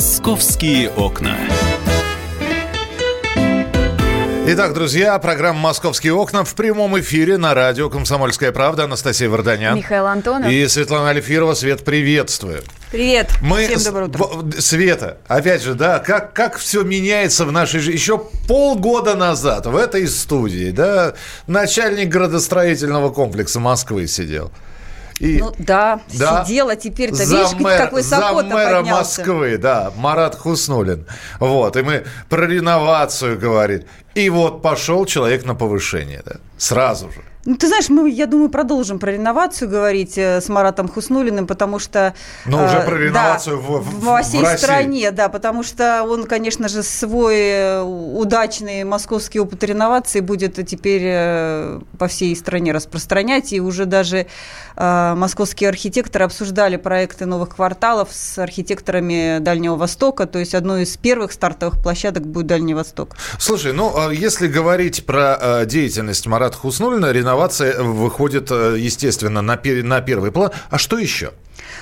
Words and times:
Московские 0.00 0.88
окна. 0.88 1.36
Итак, 4.46 4.72
друзья, 4.72 5.18
программа 5.18 5.60
«Московские 5.60 6.14
окна» 6.14 6.42
в 6.42 6.54
прямом 6.54 6.98
эфире 7.00 7.36
на 7.36 7.52
радио 7.52 7.90
«Комсомольская 7.90 8.50
правда». 8.50 8.84
Анастасия 8.84 9.28
Варданян. 9.28 9.76
Михаил 9.76 10.06
Антонов. 10.06 10.50
И 10.50 10.66
Светлана 10.68 11.10
Алифирова. 11.10 11.52
Свет, 11.52 11.84
приветствую. 11.84 12.62
Привет. 12.90 13.30
Мы 13.42 13.66
Всем 13.66 13.82
доброе 13.84 14.06
утро. 14.06 14.58
Света, 14.58 15.18
опять 15.28 15.62
же, 15.62 15.74
да, 15.74 15.98
как, 15.98 16.32
как 16.32 16.56
все 16.56 16.82
меняется 16.82 17.44
в 17.44 17.52
нашей 17.52 17.80
жизни. 17.80 17.98
Еще 17.98 18.24
полгода 18.48 19.16
назад 19.16 19.66
в 19.66 19.76
этой 19.76 20.08
студии, 20.08 20.70
да, 20.70 21.12
начальник 21.46 22.08
градостроительного 22.08 23.10
комплекса 23.10 23.60
Москвы 23.60 24.06
сидел. 24.06 24.50
И, 25.20 25.38
ну 25.38 25.52
да, 25.58 26.00
да, 26.18 26.42
сидела 26.44 26.76
теперь-то, 26.76 27.22
видишь, 27.22 27.52
мэр, 27.60 27.76
как 27.76 27.92
высоко 27.92 28.40
За 28.40 28.46
мэра 28.46 28.82
Москвы, 28.82 29.58
да, 29.58 29.92
Марат 29.96 30.34
Хуснулин. 30.34 31.06
Вот, 31.38 31.76
и 31.76 31.82
мы 31.82 32.06
про 32.30 32.46
реновацию 32.46 33.38
говорит. 33.38 33.86
И 34.14 34.30
вот 34.30 34.62
пошел 34.62 35.04
человек 35.04 35.44
на 35.44 35.54
повышение, 35.54 36.22
да, 36.24 36.36
сразу 36.56 37.10
же. 37.12 37.22
Ну, 37.50 37.56
ты 37.56 37.66
знаешь, 37.66 37.88
мы, 37.88 38.08
я 38.08 38.26
думаю, 38.26 38.48
продолжим 38.48 39.00
про 39.00 39.10
реновацию 39.10 39.68
говорить 39.68 40.16
э, 40.16 40.40
с 40.40 40.48
Маратом 40.48 40.86
Хуснулиным, 40.86 41.48
потому 41.48 41.80
что... 41.80 42.14
Ну, 42.46 42.64
уже 42.64 42.76
э, 42.76 42.86
про 42.86 42.96
реновацию 42.96 43.56
да, 43.56 43.62
в, 43.62 43.80
в, 43.80 44.04
во 44.04 44.22
всей 44.22 44.44
в 44.44 44.56
стране, 44.56 45.10
да, 45.10 45.28
потому 45.28 45.64
что 45.64 46.04
он, 46.04 46.26
конечно 46.26 46.68
же, 46.68 46.84
свой 46.84 47.38
э, 47.40 47.82
удачный 47.82 48.84
московский 48.84 49.40
опыт 49.40 49.64
реновации 49.64 50.20
будет 50.20 50.64
теперь 50.64 51.80
по 51.98 52.06
всей 52.06 52.36
стране 52.36 52.70
распространять, 52.70 53.52
и 53.52 53.60
уже 53.60 53.84
даже 53.84 54.26
московские 54.76 55.68
архитекторы 55.70 56.26
обсуждали 56.26 56.76
проекты 56.76 57.26
новых 57.26 57.56
кварталов 57.56 58.10
с 58.12 58.38
архитекторами 58.38 59.38
Дальнего 59.40 59.74
Востока, 59.74 60.26
то 60.26 60.38
есть 60.38 60.54
одной 60.54 60.84
из 60.84 60.96
первых 60.96 61.32
стартовых 61.32 61.82
площадок 61.82 62.26
будет 62.26 62.46
Дальний 62.46 62.74
Восток. 62.74 63.16
Слушай, 63.38 63.72
ну, 63.72 63.92
а 63.96 64.10
если 64.10 64.46
говорить 64.46 65.04
про 65.04 65.64
деятельность 65.66 66.26
Марата 66.28 66.56
Хуснулина, 66.56 67.10
реновация 67.10 67.39
выходит, 67.78 68.50
э, 68.50 68.76
естественно, 68.78 69.42
на, 69.42 69.56
на 69.56 70.00
первый 70.00 70.32
план. 70.32 70.50
А 70.70 70.78
что 70.78 70.98
еще? 70.98 71.32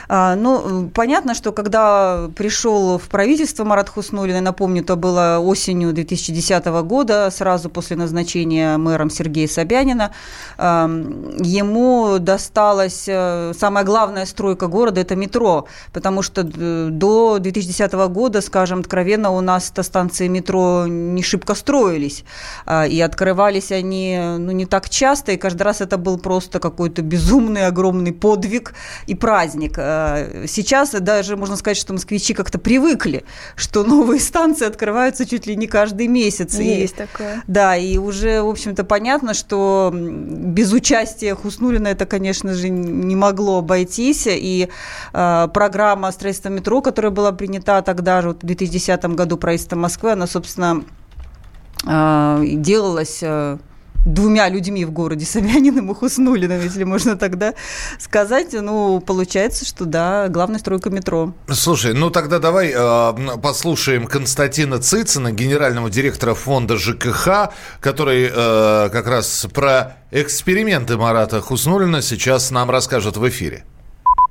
А, 0.09 0.37
ну, 0.37 0.89
понятно, 0.95 1.35
что 1.35 1.53
когда 1.53 2.31
пришел 2.35 2.99
в 2.99 3.09
правительство 3.09 3.65
Марат 3.65 3.89
Хуснулин, 3.89 4.43
напомню, 4.43 4.83
это 4.83 4.97
было 4.97 5.39
осенью 5.39 5.93
2010 5.93 6.65
года, 6.85 7.31
сразу 7.31 7.69
после 7.69 7.97
назначения 7.97 8.79
мэром 8.79 9.11
Сергея 9.11 9.49
Собянина, 9.49 10.13
ему 10.59 12.19
досталась 12.19 13.05
э, 13.07 13.53
самая 13.59 13.85
главная 13.85 14.27
стройка 14.27 14.67
города– 14.67 15.01
это 15.03 15.17
метро, 15.17 15.67
потому 15.93 16.23
что 16.23 16.43
до 16.43 17.39
2010 17.39 17.93
года, 17.93 18.41
скажем, 18.41 18.81
откровенно, 18.81 19.31
у 19.31 19.41
нас 19.41 19.73
станции 19.83 20.29
метро 20.29 20.87
не 20.87 21.23
шибко 21.23 21.55
строились, 21.55 22.25
а, 22.65 22.87
и 22.87 23.01
открывались 23.01 23.73
они 23.73 24.19
ну, 24.39 24.53
не 24.53 24.67
так 24.67 24.89
часто, 24.89 25.33
и 25.33 25.37
каждый 25.37 25.63
раз 25.63 25.81
это 25.81 25.99
был 25.99 26.19
просто 26.19 26.61
какой-то 26.61 27.03
безумный 27.03 27.67
огромный 27.67 28.13
подвиг 28.13 28.75
и 29.07 29.15
праздник. 29.15 29.79
Э, 29.99 30.47
сейчас 30.47 30.91
даже 30.91 31.37
можно 31.37 31.57
сказать, 31.57 31.77
что 31.77 31.93
москвичи 31.93 32.35
как-то 32.35 32.59
привыкли, 32.59 33.25
что 33.57 33.85
новые 33.85 34.21
станции 34.21 34.67
открываются 34.67 35.27
чуть 35.27 35.47
ли 35.47 35.57
не 35.57 35.67
каждый 35.67 36.07
месяц. 36.07 36.59
Есть 36.59 36.95
и, 36.95 36.97
такое. 36.97 37.43
Да, 37.47 37.77
и 37.77 37.99
уже, 37.99 38.43
в 38.43 38.49
общем-то, 38.49 38.85
понятно, 38.85 39.35
что 39.35 39.91
без 39.93 40.73
участия 40.73 41.35
Хуснулина 41.35 41.89
это, 41.89 42.07
конечно 42.07 42.55
же, 42.55 42.69
не 42.69 43.17
могло 43.17 43.59
обойтись. 43.59 44.27
И 44.29 44.69
э, 45.13 45.49
программа 45.53 46.13
строительства 46.13 46.49
метро, 46.51 46.81
которая 46.83 47.11
была 47.11 47.33
принята 47.33 47.83
тогда 47.83 48.23
же, 48.23 48.29
вот, 48.29 48.43
в 48.43 48.47
2010 48.47 49.05
году 49.07 49.37
правительством 49.37 49.81
Москвы, 49.81 50.13
она, 50.13 50.27
собственно, 50.27 50.85
э, 51.87 52.45
делалась 52.47 53.19
э, 53.23 53.59
двумя 54.05 54.49
людьми 54.49 54.85
в 54.85 54.91
городе, 54.91 55.25
Собяниным 55.25 55.91
и 55.91 55.95
Хуснулиным, 55.95 56.61
если 56.61 56.85
можно 56.85 57.17
тогда 57.17 57.55
сказать. 57.99 58.53
Ну, 58.53 59.01
получается, 59.01 59.65
что 59.65 59.85
да, 59.85 60.29
главная 60.29 60.59
стройка 60.59 60.91
метро. 60.91 61.33
Слушай, 61.49 61.95
ну 61.95 62.11
тогда 62.11 62.39
давай 62.39 62.73
э, 62.75 63.41
послушаем 63.43 64.07
Константина 64.07 64.79
Цицина, 64.79 65.33
генерального 65.33 65.91
директора 65.91 66.35
фонда 66.35 66.77
ЖКХ, 66.77 67.53
который 67.81 68.25
э, 68.25 68.89
как 68.91 69.07
раз 69.07 69.47
про 69.55 69.97
эксперименты 70.11 70.97
Марата 70.97 71.41
Хуснулина 71.41 72.03
сейчас 72.03 72.51
нам 72.51 72.71
расскажет 72.71 73.17
в 73.17 73.29
эфире. 73.29 73.65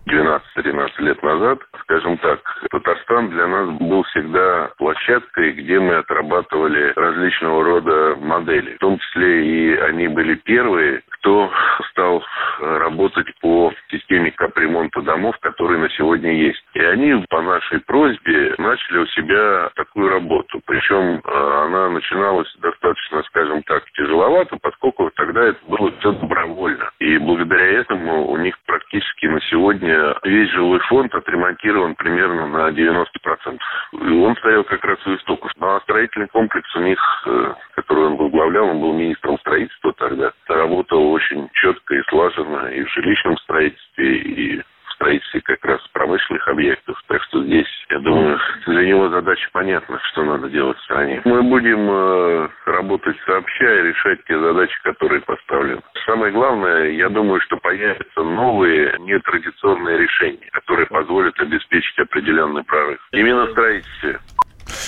12-13 0.07 0.89
лет 0.99 1.21
назад, 1.21 1.59
скажем 1.81 2.17
так, 2.19 2.39
Татарстан 2.69 3.29
для 3.29 3.47
нас 3.47 3.69
был 3.79 4.03
всегда 4.03 4.71
площадкой, 4.77 5.53
где 5.53 5.79
мы 5.79 5.95
отрабатывали 5.95 6.93
различного 6.95 7.63
рода 7.63 8.15
модели. 8.19 8.75
В 8.75 8.79
том 8.79 8.99
числе 8.99 9.45
и 9.45 9.77
они 9.77 10.07
были 10.07 10.35
первые, 10.35 11.01
кто 11.09 11.51
стал 11.91 12.23
работать 12.59 13.27
по 13.41 13.73
системе 13.89 14.31
капремонта 14.31 15.01
домов, 15.01 15.37
которые 15.39 15.79
на 15.79 15.89
сегодня 15.89 16.31
есть. 16.33 16.63
И 16.73 16.79
они 16.79 17.23
по 17.29 17.41
нашей 17.41 17.79
просьбе 17.81 18.55
начали 18.57 18.99
у 18.99 19.05
себя 19.07 19.69
такую 19.75 20.09
работу. 20.09 20.61
Причем 20.65 21.21
э, 21.23 21.63
она 21.65 21.89
начиналась 21.89 22.53
достаточно, 22.59 23.23
скажем 23.23 23.63
так, 23.63 23.83
тяжеловато, 23.91 24.57
поскольку 24.61 25.11
тогда 25.15 25.43
это 25.43 25.59
было 25.67 25.91
все 25.99 26.11
добровольно. 26.13 26.89
И 26.99 27.17
благодаря 27.17 27.79
этому 27.79 28.27
у 28.27 28.37
них 28.37 28.57
практически 28.65 29.25
на 29.27 29.41
сегодня 29.41 30.15
весь 30.23 30.51
жилой 30.51 30.79
фонд 30.81 31.13
отремонтирован 31.13 31.95
примерно 31.95 32.47
на 32.47 32.56
90%. 32.69 33.59
И 33.93 34.11
он 34.11 34.35
стоял 34.37 34.63
как 34.63 34.83
раз 34.83 34.97
у 35.05 35.15
истоков. 35.15 35.51
А 35.59 35.79
строительный 35.81 36.27
комплекс 36.27 36.75
у 36.75 36.81
них, 36.81 36.99
э, 37.25 37.53
который 37.75 38.05
он 38.05 38.17
возглавлял, 38.17 38.67
он 38.67 38.81
был 38.81 38.93
министром 38.93 39.39
строительства 39.39 39.93
тогда, 39.93 40.31
работал 40.47 41.11
очень 41.11 41.49
четко 41.53 41.95
и 41.95 42.03
слаженно 42.09 42.67
и 42.67 42.83
в 42.83 42.89
жилищном 42.89 43.37
строительстве, 43.37 44.17
и 44.17 44.61
строительстве 44.97 45.41
как 45.41 45.63
раз 45.65 45.81
промышленных 45.93 46.47
объектов. 46.47 47.01
Так 47.07 47.23
что 47.23 47.43
здесь, 47.43 47.67
я 47.89 47.99
думаю, 47.99 48.39
для 48.65 48.85
него 48.85 49.09
задача 49.09 49.47
понятна, 49.53 49.99
что 50.11 50.23
надо 50.23 50.49
делать 50.49 50.77
в 50.77 50.83
стране. 50.83 51.21
Мы 51.25 51.41
будем 51.43 51.89
э, 51.89 52.49
работать 52.65 53.17
сообща 53.25 53.79
и 53.79 53.83
решать 53.83 54.23
те 54.25 54.39
задачи, 54.39 54.75
которые 54.83 55.21
поставлены. 55.21 55.81
Самое 56.05 56.31
главное, 56.31 56.89
я 56.91 57.09
думаю, 57.09 57.39
что 57.41 57.57
появятся 57.57 58.23
новые 58.23 58.95
нетрадиционные 58.99 59.97
решения, 59.99 60.49
которые 60.51 60.87
позволят 60.87 61.39
обеспечить 61.39 61.97
определенный 61.99 62.63
прорыв. 62.63 62.99
Именно 63.11 63.45
в 63.45 63.51
строительстве. 63.51 64.19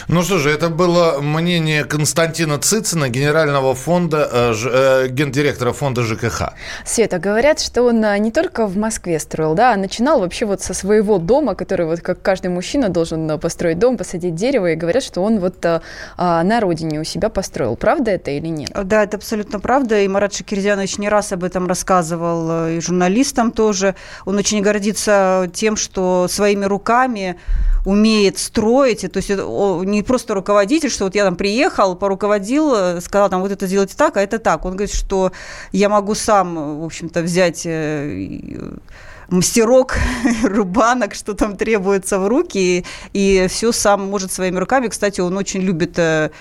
Ну 0.08 0.22
что 0.24 0.38
же, 0.40 0.50
это 0.50 0.70
было 0.70 1.20
мнение 1.22 1.84
Константина 1.84 2.60
Цицина, 2.60 3.10
генерального 3.10 3.76
фонда, 3.76 4.30
э, 4.32 4.54
э, 4.66 5.08
гендиректора 5.10 5.74
фонда 5.74 6.04
ЖКХ. 6.04 6.54
Света, 6.86 7.20
говорят, 7.20 7.60
что 7.60 7.84
он 7.84 8.04
э, 8.04 8.18
не 8.18 8.32
только 8.32 8.66
в 8.68 8.78
Москве 8.78 9.20
строил, 9.20 9.54
да, 9.56 9.74
а 9.74 9.78
начинал 9.78 10.20
вообще 10.20 10.46
вот 10.46 10.62
со 10.62 10.74
своего 10.74 11.18
дома, 11.18 11.56
который 11.56 11.86
вот 11.86 12.02
как 12.02 12.22
каждый 12.22 12.48
мужчина 12.48 12.90
должен 12.90 13.30
э, 13.30 13.38
построить 13.38 13.80
дом, 13.80 13.98
посадить 13.98 14.36
дерево, 14.36 14.72
и 14.72 14.76
говорят, 14.76 15.04
что 15.04 15.22
он 15.22 15.40
вот 15.40 15.64
э, 15.66 15.82
а, 16.18 16.44
на 16.44 16.60
родине 16.60 17.00
у 17.00 17.04
себя 17.04 17.30
построил. 17.30 17.76
Правда 17.76 18.12
это 18.12 18.32
или 18.32 18.48
нет? 18.48 18.72
Да, 18.74 19.04
это 19.04 19.18
абсолютно 19.18 19.60
правда, 19.60 20.00
и 20.00 20.08
Марат 20.08 20.34
Шакирзянович 20.34 20.98
не 20.98 21.10
раз 21.10 21.32
об 21.32 21.44
этом 21.44 21.68
рассказывал, 21.68 22.68
и 22.68 22.80
журналистам 22.82 23.52
тоже. 23.52 23.96
Он 24.26 24.38
очень 24.38 24.62
гордится 24.62 25.50
тем, 25.54 25.76
что 25.76 26.28
своими 26.30 26.66
руками 26.66 27.38
умеет 27.86 28.38
строить, 28.38 29.02
то 29.12 29.18
есть 29.18 29.30
не 29.84 30.04
просто 30.04 30.34
руководитель, 30.34 30.90
что 30.90 31.06
вот 31.06 31.16
я 31.16 31.26
там 31.26 31.36
приехал, 31.36 31.96
поруководил, 31.96 32.74
э, 32.76 33.02
сказал 33.02 33.30
там 33.30 33.42
вот 33.42 33.52
это 33.52 33.68
сделайте 33.68 33.96
так, 33.96 34.18
а 34.18 34.22
это 34.22 34.40
так. 34.40 34.66
Он 34.66 34.74
говорит, 34.74 34.94
что 34.94 35.32
я 35.72 35.90
могу 35.90 36.16
сам, 36.16 36.82
в 36.82 36.86
общем-то, 36.86 37.22
взять 37.22 37.64
э, 37.66 38.78
мастерок, 39.30 39.96
рубанок, 40.44 41.14
что 41.14 41.34
там 41.34 41.56
требуется 41.56 42.20
в 42.20 42.28
руки, 42.28 42.58
и, 42.58 42.86
и 43.14 43.48
все 43.48 43.72
сам 43.72 44.06
может 44.10 44.32
своими 44.32 44.58
руками. 44.58 44.88
Кстати, 44.88 45.22
он 45.22 45.38
очень 45.38 45.62
любит 45.62 45.98
э, 45.98 46.32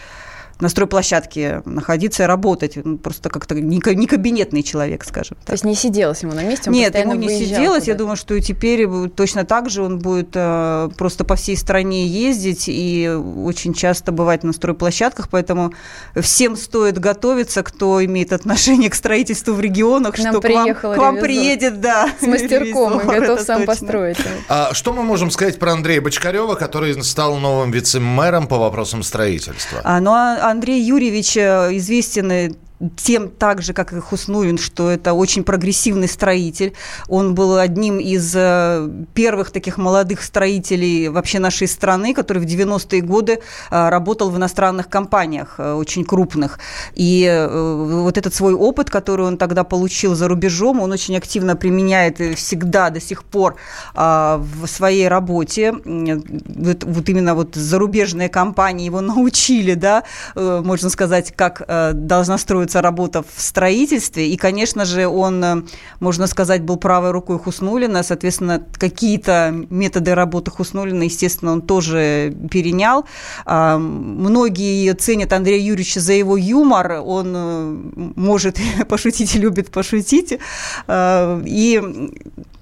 на 0.60 0.68
стройплощадке 0.68 1.62
находиться 1.64 2.24
и 2.24 2.26
работать. 2.26 2.76
Он 2.76 2.98
просто 2.98 3.30
как-то 3.30 3.54
не, 3.54 3.80
не 3.94 4.06
кабинетный 4.06 4.62
человек, 4.62 5.04
скажем 5.04 5.36
так. 5.36 5.46
То 5.46 5.52
есть 5.52 5.64
не 5.64 5.74
сиделось 5.74 6.22
ему 6.22 6.32
на 6.32 6.42
месте? 6.42 6.70
Он 6.70 6.74
Нет, 6.74 6.96
ему 6.96 7.14
не 7.14 7.28
сиделось. 7.28 7.86
Я 7.86 7.94
думаю, 7.94 8.16
что 8.16 8.34
и 8.34 8.40
теперь 8.40 8.88
точно 9.10 9.44
так 9.44 9.70
же 9.70 9.82
он 9.82 9.98
будет 9.98 10.30
э, 10.34 10.88
просто 10.96 11.24
по 11.24 11.36
всей 11.36 11.56
стране 11.56 12.06
ездить 12.06 12.64
и 12.66 13.08
очень 13.08 13.72
часто 13.72 14.10
бывать 14.10 14.42
на 14.42 14.52
стройплощадках, 14.52 15.28
поэтому 15.28 15.72
всем 16.16 16.56
стоит 16.56 16.98
готовиться, 16.98 17.62
кто 17.62 18.04
имеет 18.04 18.32
отношение 18.32 18.90
к 18.90 18.94
строительству 18.94 19.54
в 19.54 19.60
регионах, 19.60 20.14
к 20.14 20.18
что 20.18 20.40
к 20.40 20.48
вам, 20.48 20.74
к 20.74 20.96
вам 20.96 21.18
приедет, 21.18 21.80
да. 21.80 22.08
С 22.20 22.26
мастерком 22.26 23.00
и 23.00 23.04
готов 23.04 23.40
сам 23.40 23.58
точно. 23.58 23.66
построить. 23.66 24.18
А 24.48 24.74
что 24.74 24.92
мы 24.92 25.02
можем 25.02 25.30
сказать 25.30 25.58
про 25.58 25.72
Андрея 25.72 26.00
Бочкарева, 26.00 26.54
который 26.54 27.00
стал 27.04 27.36
новым 27.36 27.70
вице-мэром 27.70 28.48
по 28.48 28.58
вопросам 28.58 29.02
строительства? 29.02 29.80
А, 29.84 30.00
ну, 30.00 30.12
а 30.12 30.47
Андрей 30.48 30.80
Юрьевич 30.80 31.36
э, 31.36 31.76
известен 31.76 32.56
тем 32.96 33.28
так 33.28 33.62
же, 33.62 33.72
как 33.72 33.92
и 33.92 34.00
Хуснулин, 34.00 34.58
что 34.58 34.90
это 34.90 35.12
очень 35.12 35.42
прогрессивный 35.42 36.08
строитель. 36.08 36.74
Он 37.08 37.34
был 37.34 37.56
одним 37.56 37.98
из 37.98 38.32
э, 38.36 38.88
первых 39.14 39.50
таких 39.50 39.78
молодых 39.78 40.22
строителей 40.22 41.08
вообще 41.08 41.40
нашей 41.40 41.66
страны, 41.66 42.14
который 42.14 42.38
в 42.38 42.46
90-е 42.46 43.02
годы 43.02 43.40
э, 43.70 43.88
работал 43.88 44.30
в 44.30 44.36
иностранных 44.36 44.88
компаниях 44.88 45.56
э, 45.58 45.72
очень 45.72 46.04
крупных. 46.04 46.60
И 46.94 47.46
вот 47.48 48.16
этот 48.16 48.34
свой 48.34 48.54
опыт, 48.54 48.90
который 48.90 49.26
он 49.26 49.38
тогда 49.38 49.64
получил 49.64 50.14
за 50.14 50.28
рубежом, 50.28 50.80
он 50.80 50.92
очень 50.92 51.16
активно 51.16 51.56
применяет 51.56 52.18
всегда 52.36 52.90
до 52.90 53.00
сих 53.00 53.24
пор 53.24 53.56
в 53.94 54.66
своей 54.66 55.08
работе. 55.08 55.72
Вот 55.72 57.08
именно 57.08 57.34
вот 57.34 57.54
зарубежные 57.54 58.28
компании 58.28 58.86
его 58.86 59.00
научили, 59.00 59.74
да, 59.74 60.04
можно 60.34 60.90
сказать, 60.90 61.32
как 61.34 61.62
должна 61.94 62.38
строиться 62.38 62.67
планируется 62.68 62.82
работа 62.82 63.22
в 63.22 63.40
строительстве. 63.40 64.28
И, 64.28 64.36
конечно 64.36 64.84
же, 64.84 65.06
он, 65.06 65.44
э, 65.44 65.62
можно 66.00 66.26
сказать, 66.26 66.62
был 66.62 66.76
правой 66.76 67.10
рукой 67.10 67.38
Хуснулина. 67.38 68.02
Соответственно, 68.02 68.62
какие-то 68.78 69.52
методы 69.70 70.14
работы 70.14 70.50
Хуснулина, 70.50 71.04
естественно, 71.04 71.52
он 71.52 71.62
тоже 71.62 72.34
перенял. 72.50 73.04
А, 73.44 73.78
многие 73.78 74.94
ценят 74.94 75.32
Андрея 75.32 75.60
Юрьевича 75.60 76.00
за 76.00 76.12
его 76.12 76.36
юмор. 76.36 77.02
Он 77.04 77.34
э, 77.36 77.76
может 78.16 78.58
пошутить 78.88 79.36
и 79.36 79.38
любит 79.38 79.70
пошутить. 79.70 80.38
А, 80.86 81.42
и 81.46 81.82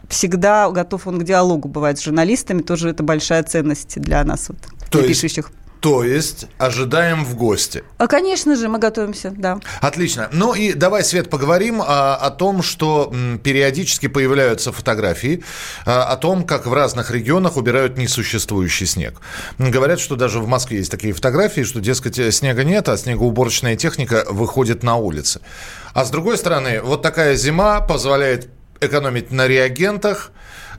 всегда 0.08 0.70
готов 0.70 1.06
он 1.06 1.18
к 1.18 1.24
диалогу 1.24 1.68
бывает 1.68 1.98
с 1.98 2.04
журналистами. 2.04 2.62
Тоже 2.62 2.90
это 2.90 3.02
большая 3.02 3.42
ценность 3.42 4.00
для 4.00 4.24
нас, 4.24 4.48
вот, 4.48 4.58
То 4.90 5.02
пишущих. 5.02 5.46
Есть 5.46 5.65
то 5.81 6.02
есть 6.05 6.46
ожидаем 6.58 7.25
в 7.25 7.37
гости. 7.37 7.84
А, 7.99 8.06
конечно 8.06 8.56
же, 8.56 8.69
мы 8.69 8.78
готовимся, 8.78 9.31
да. 9.31 9.58
Отлично. 9.81 10.28
Ну 10.32 10.55
и 10.55 10.73
давай, 10.73 11.05
Свет, 11.05 11.31
поговорим 11.31 11.82
а, 11.87 12.17
о 12.17 12.31
том, 12.31 12.62
что 12.62 13.11
м, 13.12 13.38
периодически 13.38 14.08
появляются 14.08 14.73
фотографии, 14.73 15.44
а, 15.84 16.05
о 16.05 16.17
том, 16.17 16.44
как 16.44 16.67
в 16.67 16.73
разных 16.73 17.11
регионах 17.11 17.56
убирают 17.56 17.99
несуществующий 17.99 18.87
снег. 18.87 19.20
Говорят, 19.58 20.00
что 20.00 20.17
даже 20.17 20.40
в 20.40 20.49
Москве 20.49 20.78
есть 20.78 20.90
такие 20.90 21.12
фотографии, 21.12 21.62
что, 21.62 21.81
дескать, 21.81 22.34
снега 22.34 22.64
нет, 22.64 22.88
а 22.88 22.96
снегоуборочная 22.96 23.76
техника 23.76 24.25
выходит 24.28 24.82
на 24.82 24.96
улицы. 24.96 25.40
А 25.93 26.05
с 26.05 26.11
другой 26.11 26.38
стороны, 26.38 26.81
вот 26.82 27.02
такая 27.02 27.37
зима 27.37 27.81
позволяет 27.81 28.49
экономить 28.81 29.31
на 29.31 29.46
реагентах, 29.46 30.31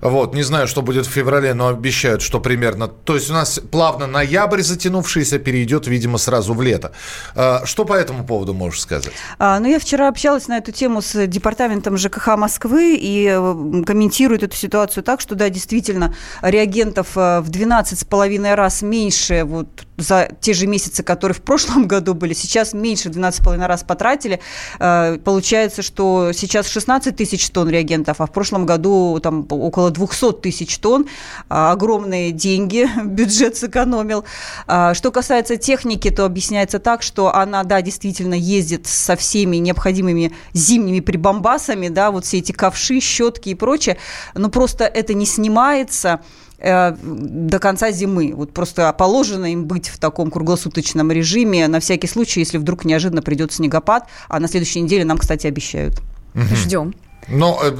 вот, 0.02 0.34
не 0.34 0.44
знаю, 0.44 0.68
что 0.68 0.82
будет 0.82 1.06
в 1.06 1.10
феврале, 1.10 1.54
но 1.54 1.68
обещают, 1.68 2.22
что 2.22 2.40
примерно... 2.40 2.88
То 2.88 3.16
есть 3.16 3.30
у 3.30 3.34
нас 3.34 3.60
плавно 3.72 4.08
ноябрь 4.08 4.62
затянувшийся 4.62 5.40
перейдет, 5.40 5.88
видимо, 5.88 6.18
сразу 6.18 6.54
в 6.54 6.62
лето. 6.62 6.92
А, 7.36 7.66
что 7.66 7.86
по 7.86 7.94
этому 7.94 8.26
поводу 8.26 8.54
можешь 8.54 8.82
сказать? 8.82 9.12
А, 9.40 9.60
ну, 9.60 9.68
я 9.68 9.80
вчера 9.80 10.08
общалась 10.08 10.48
на 10.48 10.58
эту 10.58 10.72
тему 10.72 11.02
с 11.02 11.28
департаментом 11.28 11.98
ЖКХ 11.98 12.38
Москвы 12.38 12.98
и 13.00 13.28
э, 13.28 13.84
комментируют 13.86 14.44
эту 14.44 14.56
ситуацию 14.56 15.04
так, 15.04 15.22
что, 15.22 15.36
да, 15.36 15.50
действительно, 15.50 16.14
реагентов 16.42 17.10
э, 17.16 17.42
в 17.42 17.50
12,5 17.50 18.56
раз 18.56 18.82
меньше 18.82 19.44
вот 19.44 19.87
за 19.98 20.30
те 20.42 20.54
же 20.54 20.68
месяцы, 20.68 21.02
которые 21.02 21.36
в 21.36 21.42
прошлом 21.42 21.88
году 21.94 22.14
были, 22.14 22.34
сейчас 22.34 22.74
меньше 22.74 23.10
12,5 23.10 23.66
раз 23.66 23.84
потратили. 23.84 24.40
Э, 24.80 25.18
получается, 25.24 25.82
что 25.82 26.32
сейчас 26.34 26.68
16 26.68 27.16
тысяч 27.16 27.50
тонн 27.50 27.70
реагентов, 27.70 28.22
а 28.22 28.26
в 28.26 28.32
прошлом 28.32 28.66
году 28.66 29.20
там 29.22 29.48
около 29.50 29.88
около 29.88 29.92
200 29.92 30.42
тысяч 30.42 30.78
тонн. 30.80 31.08
А, 31.50 31.72
огромные 31.72 32.32
деньги 32.32 32.90
бюджет 33.06 33.58
сэкономил. 33.58 34.26
А, 34.68 34.94
что 34.94 35.12
касается 35.12 35.58
техники, 35.58 36.10
то 36.10 36.26
объясняется 36.26 36.80
так, 36.80 37.02
что 37.02 37.34
она, 37.34 37.64
да, 37.64 37.82
действительно 37.82 38.34
ездит 38.34 38.88
со 38.88 39.16
всеми 39.16 39.58
необходимыми 39.58 40.34
зимними 40.54 41.00
прибамбасами, 41.00 41.90
да, 41.90 42.12
вот 42.12 42.26
все 42.26 42.40
эти 42.40 42.52
ковши, 42.52 43.00
щетки 43.00 43.50
и 43.50 43.56
прочее, 43.56 43.98
но 44.34 44.50
просто 44.50 44.86
это 44.86 45.14
не 45.14 45.26
снимается 45.26 46.20
э, 46.20 46.47
до 46.60 47.60
конца 47.60 47.92
зимы. 47.92 48.34
Вот 48.36 48.54
просто 48.54 48.92
положено 48.94 49.52
им 49.52 49.66
быть 49.66 49.90
в 49.90 50.00
таком 50.00 50.32
круглосуточном 50.32 51.12
режиме 51.12 51.68
на 51.68 51.80
всякий 51.80 52.08
случай, 52.08 52.40
если 52.40 52.58
вдруг 52.58 52.86
неожиданно 52.86 53.22
придет 53.22 53.52
снегопад, 53.52 54.08
а 54.28 54.40
на 54.40 54.48
следующей 54.48 54.82
неделе 54.82 55.06
нам, 55.06 55.18
кстати, 55.18 55.48
обещают. 55.48 56.02
Ждем. 56.36 56.94
Но, 57.30 57.60
э, 57.62 57.76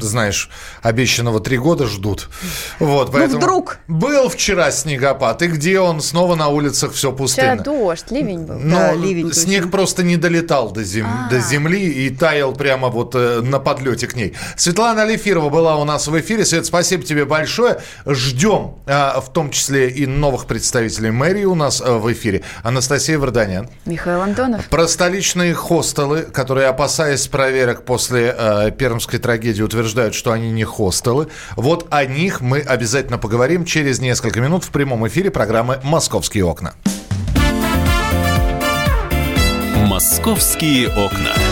знаешь, 0.00 0.48
обещанного 0.82 1.40
три 1.40 1.58
года 1.58 1.86
ждут. 1.86 2.28
Вот, 2.78 3.08
ну, 3.08 3.12
поэтому... 3.12 3.40
Ну, 3.40 3.46
вдруг. 3.46 3.78
Был 3.88 4.28
вчера 4.28 4.70
снегопад, 4.70 5.42
и 5.42 5.46
где 5.48 5.80
он? 5.80 6.00
Снова 6.00 6.36
на 6.36 6.48
улицах 6.48 6.92
все 6.92 7.12
пустынно. 7.12 7.54
Вчера 7.54 7.64
дождь, 7.64 8.10
ливень 8.10 8.44
был. 8.44 8.58
Но 8.58 8.76
да, 8.76 8.92
ливень 8.92 9.32
снег 9.32 9.62
точно. 9.62 9.70
просто 9.70 10.02
не 10.02 10.16
долетал 10.16 10.70
до, 10.70 10.84
зем... 10.84 11.06
А. 11.06 11.28
до 11.28 11.40
земли 11.40 11.80
и 11.80 12.10
таял 12.10 12.52
прямо 12.52 12.88
вот 12.88 13.14
э, 13.14 13.40
на 13.40 13.58
подлете 13.58 14.06
к 14.06 14.14
ней. 14.14 14.34
Светлана 14.56 15.02
Алифирова 15.02 15.48
была 15.48 15.76
у 15.76 15.84
нас 15.84 16.06
в 16.06 16.20
эфире. 16.20 16.44
Свет, 16.44 16.66
спасибо 16.66 17.02
тебе 17.02 17.24
большое. 17.24 17.80
Ждем, 18.06 18.76
э, 18.86 19.20
в 19.20 19.32
том 19.32 19.50
числе 19.50 19.90
и 19.90 20.06
новых 20.06 20.46
представителей 20.46 21.10
мэрии 21.10 21.44
у 21.44 21.54
нас 21.54 21.80
в 21.80 22.12
эфире. 22.12 22.42
Анастасия 22.62 23.18
Варданян. 23.18 23.68
Михаил 23.84 24.20
Антонов. 24.20 24.68
Про 24.68 24.86
столичные 24.86 25.54
хостелы, 25.54 26.22
которые, 26.22 26.68
опасаясь 26.68 27.26
проверок 27.26 27.84
после 27.84 28.36
первого 28.78 28.91
пермской 28.92 29.18
трагедии 29.18 29.62
утверждают, 29.62 30.14
что 30.14 30.32
они 30.32 30.50
не 30.50 30.64
хостелы. 30.64 31.28
Вот 31.56 31.86
о 31.90 32.04
них 32.04 32.42
мы 32.42 32.60
обязательно 32.60 33.16
поговорим 33.16 33.64
через 33.64 34.00
несколько 34.00 34.42
минут 34.42 34.64
в 34.64 34.68
прямом 34.70 35.08
эфире 35.08 35.30
программы 35.30 35.80
«Московские 35.82 36.44
окна». 36.44 36.74
«Московские 39.86 40.88
окна». 40.88 41.51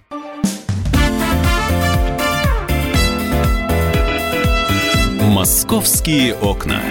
«Московские 5.41 6.35
окна». 6.35 6.83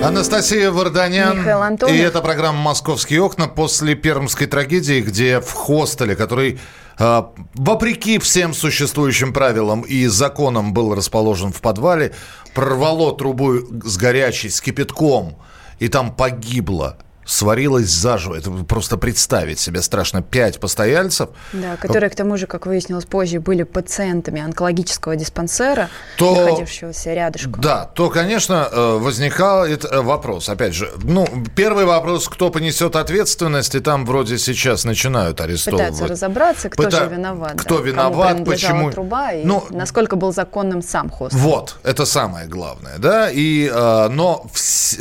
Анастасия 0.00 0.70
Варданян. 0.70 1.40
И 1.88 1.96
это 1.96 2.20
программа 2.20 2.60
«Московские 2.60 3.20
окна» 3.20 3.48
после 3.48 3.96
пермской 3.96 4.46
трагедии, 4.46 5.00
где 5.00 5.40
в 5.40 5.50
хостеле, 5.50 6.14
который 6.14 6.60
э, 7.00 7.22
вопреки 7.54 8.20
всем 8.20 8.54
существующим 8.54 9.32
правилам 9.32 9.80
и 9.80 10.06
законам 10.06 10.72
был 10.72 10.94
расположен 10.94 11.52
в 11.52 11.60
подвале, 11.60 12.14
прорвало 12.54 13.16
трубу 13.16 13.56
с 13.82 13.96
горячей, 13.96 14.50
с 14.50 14.60
кипятком, 14.60 15.36
и 15.80 15.88
там 15.88 16.14
погибло 16.14 16.96
сварилась 17.26 17.88
заживо. 17.88 18.36
Это 18.36 18.50
просто 18.50 18.96
представить 18.96 19.58
себе 19.58 19.82
страшно. 19.82 20.22
Пять 20.22 20.60
постояльцев. 20.60 21.30
Да, 21.52 21.76
которые, 21.76 22.08
к 22.08 22.14
тому 22.14 22.36
же, 22.36 22.46
как 22.46 22.66
выяснилось 22.66 23.04
позже, 23.04 23.40
были 23.40 23.64
пациентами 23.64 24.40
онкологического 24.40 25.16
диспансера, 25.16 25.90
то, 26.16 26.34
находившегося 26.34 27.12
рядышком. 27.14 27.60
Да, 27.60 27.84
то, 27.84 28.08
конечно, 28.10 28.68
э, 28.70 28.98
возникает 28.98 29.84
э, 29.84 30.00
вопрос. 30.00 30.48
Опять 30.48 30.74
же, 30.74 30.90
ну, 31.02 31.26
первый 31.56 31.84
вопрос, 31.84 32.28
кто 32.28 32.50
понесет 32.50 32.94
ответственность, 32.96 33.74
и 33.74 33.80
там 33.80 34.06
вроде 34.06 34.38
сейчас 34.38 34.84
начинают 34.84 35.40
арестовывать. 35.40 35.88
Пытаются 35.88 36.06
разобраться, 36.06 36.68
кто 36.70 36.84
Пыта... 36.84 37.04
же 37.04 37.10
виноват. 37.10 37.60
Кто 37.60 37.78
да, 37.78 37.84
виноват, 37.84 38.44
почему. 38.44 38.90
труба 38.92 39.32
и 39.32 39.44
ну, 39.44 39.64
насколько 39.70 40.14
был 40.14 40.32
законным 40.32 40.80
сам 40.82 41.10
хостел. 41.10 41.40
Вот, 41.40 41.76
это 41.82 42.06
самое 42.06 42.46
главное, 42.46 42.98
да. 42.98 43.30
И, 43.30 43.68
э, 43.72 44.08
но 44.10 44.46
вс... 44.52 44.96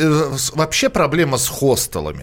вообще 0.54 0.90
проблема 0.90 1.38
с 1.38 1.48
хостелами 1.48 2.15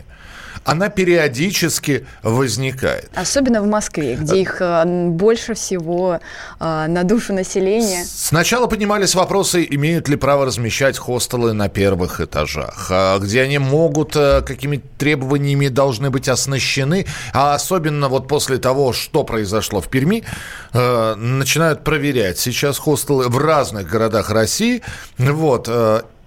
она 0.64 0.88
периодически 0.88 2.06
возникает. 2.22 3.10
Особенно 3.14 3.62
в 3.62 3.66
Москве, 3.66 4.14
где 4.14 4.40
их 4.40 4.60
э, 4.60 4.84
больше 5.08 5.54
всего 5.54 6.20
э, 6.60 6.86
на 6.88 7.02
душу 7.04 7.32
населения. 7.32 8.04
Сначала 8.04 8.66
поднимались 8.66 9.14
вопросы, 9.14 9.66
имеют 9.68 10.08
ли 10.08 10.16
право 10.16 10.46
размещать 10.46 10.98
хостелы 10.98 11.52
на 11.52 11.68
первых 11.68 12.20
этажах, 12.20 12.88
а 12.90 13.18
где 13.18 13.42
они 13.42 13.58
могут, 13.58 14.14
э, 14.14 14.42
какими 14.42 14.80
требованиями 14.98 15.68
должны 15.68 16.10
быть 16.10 16.28
оснащены, 16.28 17.06
а 17.32 17.54
особенно 17.54 18.08
вот 18.08 18.28
после 18.28 18.58
того, 18.58 18.92
что 18.92 19.24
произошло 19.24 19.80
в 19.80 19.88
Перми, 19.88 20.24
начинают 20.72 21.84
проверять 21.84 22.38
сейчас 22.38 22.78
хостелы 22.78 23.28
в 23.28 23.38
разных 23.38 23.88
городах 23.88 24.30
России. 24.30 24.82
Вот. 25.18 25.68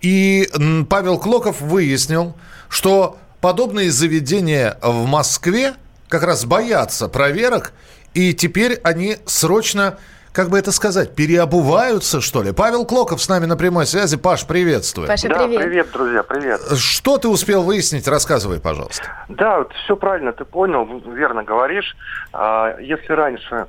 И 0.01 0.47
Павел 0.89 1.17
Клоков 1.17 1.61
выяснил, 1.61 2.35
что 2.69 3.17
подобные 3.45 3.91
заведения 3.91 4.75
в 4.81 5.05
Москве 5.05 5.75
как 6.09 6.23
раз 6.23 6.45
боятся 6.45 7.07
проверок, 7.07 7.73
и 8.15 8.33
теперь 8.33 8.79
они 8.83 9.17
срочно 9.27 9.99
как 10.33 10.49
бы 10.49 10.57
это 10.57 10.71
сказать, 10.71 11.13
переобуваются, 11.13 12.21
что 12.21 12.41
ли? 12.41 12.53
Павел 12.53 12.87
Клоков 12.87 13.21
с 13.21 13.29
нами 13.29 13.45
на 13.45 13.55
прямой 13.55 13.85
связи. 13.85 14.17
Паш, 14.17 14.47
приветствую. 14.47 15.07
Паша, 15.07 15.29
да, 15.29 15.45
привет. 15.45 15.61
привет, 15.61 15.91
друзья, 15.93 16.23
привет. 16.23 16.59
Что 16.75 17.19
ты 17.19 17.27
успел 17.27 17.61
выяснить? 17.61 18.07
Рассказывай, 18.07 18.59
пожалуйста. 18.59 19.03
Да, 19.29 19.59
вот 19.59 19.71
все 19.73 19.95
правильно 19.95 20.33
ты 20.33 20.43
понял, 20.43 20.83
верно 21.05 21.43
говоришь. 21.43 21.95
А, 22.33 22.75
если 22.79 23.13
раньше 23.13 23.67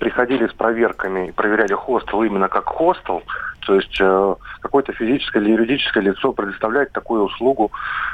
приходили 0.00 0.46
с 0.48 0.54
проверками 0.54 1.28
и 1.28 1.32
проверяли 1.32 1.74
хостел 1.74 2.22
именно 2.22 2.48
как 2.48 2.64
хостел, 2.64 3.22
то 3.66 3.74
есть 3.74 3.96
э, 4.00 4.34
какое-то 4.60 4.92
физическое 4.92 5.42
или 5.42 5.50
юридическое 5.50 6.02
лицо 6.02 6.32
предоставляет 6.32 6.92
такую 6.92 7.24
услугу. 7.24 7.72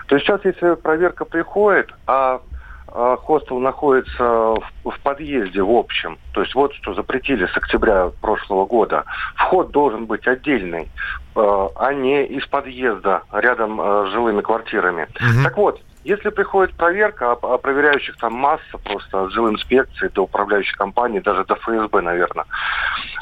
То 0.09 0.17
есть 0.17 0.27
сейчас, 0.27 0.41
если 0.45 0.75
проверка 0.75 1.27
приходит, 1.27 1.93
а 2.07 2.41
э, 2.89 3.17
хостел 3.21 3.59
находится 3.61 4.25
в, 4.25 4.63
в 4.85 4.99
подъезде 5.03 5.63
в 5.63 5.71
общем, 5.71 6.19
то 6.33 6.41
есть 6.41 6.55
вот 6.55 6.73
что 6.75 6.95
запретили 6.95 7.47
с 7.47 7.57
октября 7.57 8.11
прошлого 8.23 8.65
года, 8.65 9.05
вход 9.35 9.73
должен 9.73 10.07
быть 10.07 10.27
отдельный, 10.27 10.89
э, 11.37 11.69
а 11.77 11.93
не 11.93 12.25
из 12.25 12.47
подъезда 12.47 13.23
рядом 13.31 13.79
э, 13.79 14.07
с 14.07 14.13
жилыми 14.13 14.41
квартирами. 14.41 15.03
Угу. 15.03 15.43
Так 15.45 15.57
вот, 15.59 15.81
если 16.05 16.31
приходит 16.31 16.75
проверка, 16.75 17.33
а, 17.33 17.39
а 17.43 17.59
проверяющих 17.59 18.17
там 18.17 18.35
масса 18.35 18.79
просто 18.85 19.25
от 19.25 19.33
жилинспекции 19.33 20.09
до 20.09 20.23
управляющей 20.23 20.75
компании, 20.75 21.21
даже 21.21 21.45
до 21.45 21.55
ФСБ, 21.55 22.01
наверное, 22.01 22.45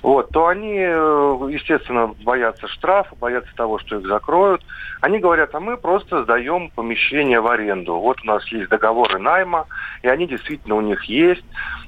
вот, 0.03 0.31
то 0.31 0.47
они, 0.47 0.79
э, 0.79 1.49
естественно, 1.51 2.15
боятся 2.25 2.69
штрафа, 2.69 3.15
боятся 3.17 3.55
того, 3.55 3.79
что 3.79 3.99
их 3.99 4.07
закроют. 4.07 4.63
Они 5.03 5.19
говорят, 5.19 5.55
а 5.55 5.61
мы 5.61 5.77
просто 5.77 6.25
сдаем 6.25 6.71
помещение 6.71 7.41
в 7.41 7.49
аренду. 7.49 7.97
Вот 7.97 8.23
у 8.23 8.27
нас 8.27 8.47
есть 8.49 8.71
договоры 8.71 9.19
найма, 9.19 9.67
и 10.03 10.09
они 10.09 10.27
действительно 10.27 10.77
у 10.77 10.81
них 10.81 11.05
есть. 11.05 11.45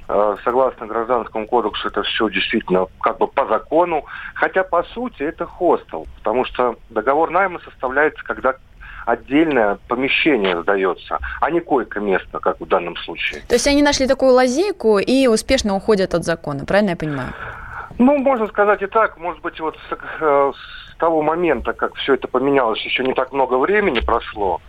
Э, 0.09 0.37
согласно 0.45 0.87
гражданскому 0.87 1.47
кодексу 1.47 1.89
это 1.89 2.03
все 2.03 2.29
действительно 2.29 2.87
как 3.01 3.17
бы 3.19 3.29
по 3.29 3.47
закону. 3.47 4.05
Хотя 4.35 4.63
по 4.63 4.83
сути 4.83 5.23
это 5.23 5.47
хостел, 5.47 6.07
потому 6.19 6.45
что 6.45 6.77
договор 6.91 7.31
найма 7.31 7.61
составляется, 7.61 8.23
когда 8.25 8.57
отдельное 9.07 9.79
помещение 9.89 10.61
сдается, 10.63 11.19
а 11.41 11.51
не 11.51 11.61
койко-место, 11.61 12.39
как 12.39 12.61
в 12.61 12.67
данном 12.67 12.97
случае. 12.97 13.43
То 13.49 13.55
есть 13.55 13.67
они 13.67 13.83
нашли 13.83 14.07
такую 14.07 14.33
лазейку 14.33 14.99
и 14.99 15.27
успешно 15.27 15.75
уходят 15.75 16.15
от 16.15 16.25
закона, 16.25 16.65
правильно 16.65 16.91
я 16.91 16.97
понимаю? 16.97 17.33
Ну, 17.99 18.19
можно 18.19 18.47
сказать 18.47 18.83
и 18.83 18.87
так. 18.87 19.19
Может 19.19 19.43
быть, 19.43 19.61
вот 19.61 19.77
с, 19.77 19.97
э, 20.21 20.53
с 20.55 20.97
того 20.97 21.23
момента, 21.23 21.73
как 21.73 21.95
все 21.97 22.15
это 22.15 22.27
поменялось, 22.27 22.81
еще 22.85 23.05
не 23.05 23.13
так 23.13 23.33
много 23.33 23.59
времени 23.59 24.01
прошло. 24.01 24.61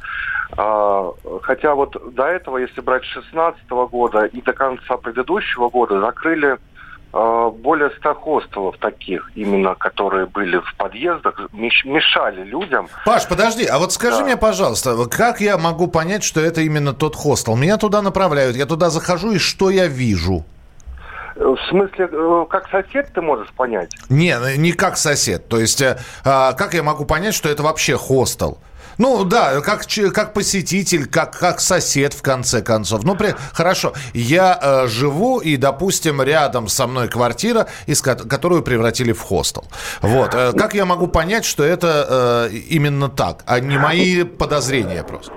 А, 0.56 1.12
хотя 1.42 1.74
вот 1.74 1.96
до 2.14 2.26
этого, 2.26 2.58
если 2.58 2.82
брать 2.82 3.04
с 3.06 3.14
2016 3.14 3.70
года 3.90 4.26
и 4.26 4.42
до 4.42 4.54
конца 4.54 4.98
предыдущего 4.98 5.70
года, 5.70 6.00
закрыли 6.00 6.58
более 7.14 7.92
100 8.00 8.16
хостелов 8.16 8.78
таких, 8.80 9.32
именно 9.36 9.76
которые 9.76 10.26
были 10.26 10.58
в 10.58 10.76
подъездах, 10.78 11.40
мешали 11.54 12.44
людям. 12.44 12.88
Паш, 13.06 13.28
подожди, 13.28 13.66
а 13.66 13.78
вот 13.78 13.94
скажи 13.94 14.18
да. 14.18 14.24
мне, 14.24 14.38
пожалуйста, 14.38 14.96
как 15.06 15.40
я 15.40 15.60
могу 15.60 15.88
понять, 15.88 16.24
что 16.24 16.42
это 16.42 16.62
именно 16.62 16.92
тот 16.94 17.16
хостел? 17.16 17.56
Меня 17.56 17.78
туда 17.78 18.02
направляют, 18.02 18.56
я 18.56 18.66
туда 18.66 18.90
захожу, 18.90 19.34
и 19.34 19.38
что 19.38 19.70
я 19.70 19.88
вижу? 19.88 20.44
В 21.36 21.58
смысле, 21.70 22.10
э, 22.12 22.46
как 22.50 22.68
сосед 22.70 23.10
ты 23.14 23.22
можешь 23.22 23.52
понять? 23.54 23.92
Не, 24.10 24.36
не 24.58 24.72
как 24.72 24.98
сосед. 24.98 25.48
То 25.48 25.60
есть, 25.60 25.82
э, 25.82 25.98
а, 26.24 26.54
как 26.54 26.74
я 26.74 26.84
могу 26.84 27.06
понять, 27.06 27.34
что 27.34 27.50
это 27.50 27.64
вообще 27.64 27.98
хостел? 27.98 28.60
Ну 28.98 29.24
да, 29.24 29.62
как, 29.62 29.82
как 30.14 30.34
посетитель, 30.34 31.08
как, 31.08 31.38
как 31.38 31.60
сосед 31.60 32.14
в 32.14 32.22
конце 32.22 32.62
концов. 32.62 33.04
Ну, 33.04 33.16
при, 33.16 33.36
хорошо, 33.54 33.94
я 34.14 34.60
э, 34.62 34.88
живу 34.88 35.40
и, 35.40 35.58
допустим, 35.58 36.22
рядом 36.22 36.68
со 36.68 36.88
мной 36.88 37.08
квартира, 37.08 37.68
из, 37.88 38.02
которую 38.02 38.64
превратили 38.64 39.14
в 39.14 39.22
хостел. 39.22 39.66
Вот. 40.02 40.34
Э, 40.34 40.54
как 40.54 40.74
я 40.74 40.86
могу 40.86 41.08
понять, 41.08 41.46
что 41.46 41.64
это 41.64 42.50
э, 42.52 42.56
именно 42.70 43.10
так, 43.10 43.44
а 43.46 43.60
не 43.60 43.78
мои 43.78 44.24
подозрения 44.24 45.04
просто? 45.04 45.32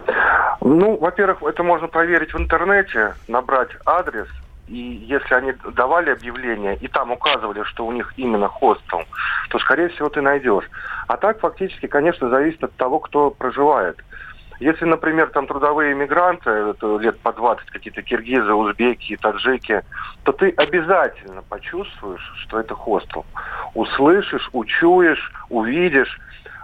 Ну, 0.61 0.97
во-первых, 0.99 1.43
это 1.43 1.63
можно 1.63 1.87
проверить 1.87 2.35
в 2.35 2.39
интернете, 2.39 3.15
набрать 3.29 3.71
адрес, 3.85 4.27
и 4.69 5.05
если 5.07 5.35
они 5.35 5.53
давали 5.75 6.11
объявление 6.11 6.77
и 6.77 6.89
там 6.89 7.13
указывали, 7.13 7.63
что 7.65 7.87
у 7.87 7.93
них 7.93 8.13
именно 8.17 8.49
хостел, 8.49 9.05
то, 9.49 9.59
скорее 9.59 9.89
всего, 9.89 10.09
ты 10.09 10.21
найдешь. 10.21 10.69
А 11.07 11.17
так, 11.17 11.41
фактически, 11.41 11.87
конечно, 11.87 12.29
зависит 12.29 12.65
от 12.65 12.75
того, 12.75 12.99
кто 12.99 13.31
проживает. 13.31 13.97
Если, 14.59 14.87
например, 14.87 15.29
там 15.29 15.47
трудовые 15.47 15.93
иммигранты, 15.93 16.51
это 16.51 16.97
лет 16.97 17.19
по 17.21 17.33
20, 17.33 17.71
какие-то 17.71 18.03
киргизы, 18.03 18.55
узбеки, 18.55 19.17
таджики, 19.17 19.83
то 20.23 20.33
ты 20.33 20.51
обязательно 20.57 21.43
почувствуешь, 21.43 22.33
что 22.43 22.59
это 22.59 22.75
хостел. 22.75 23.27
Услышишь, 23.75 24.49
учуешь, 24.53 25.31
увидишь. 25.51 26.19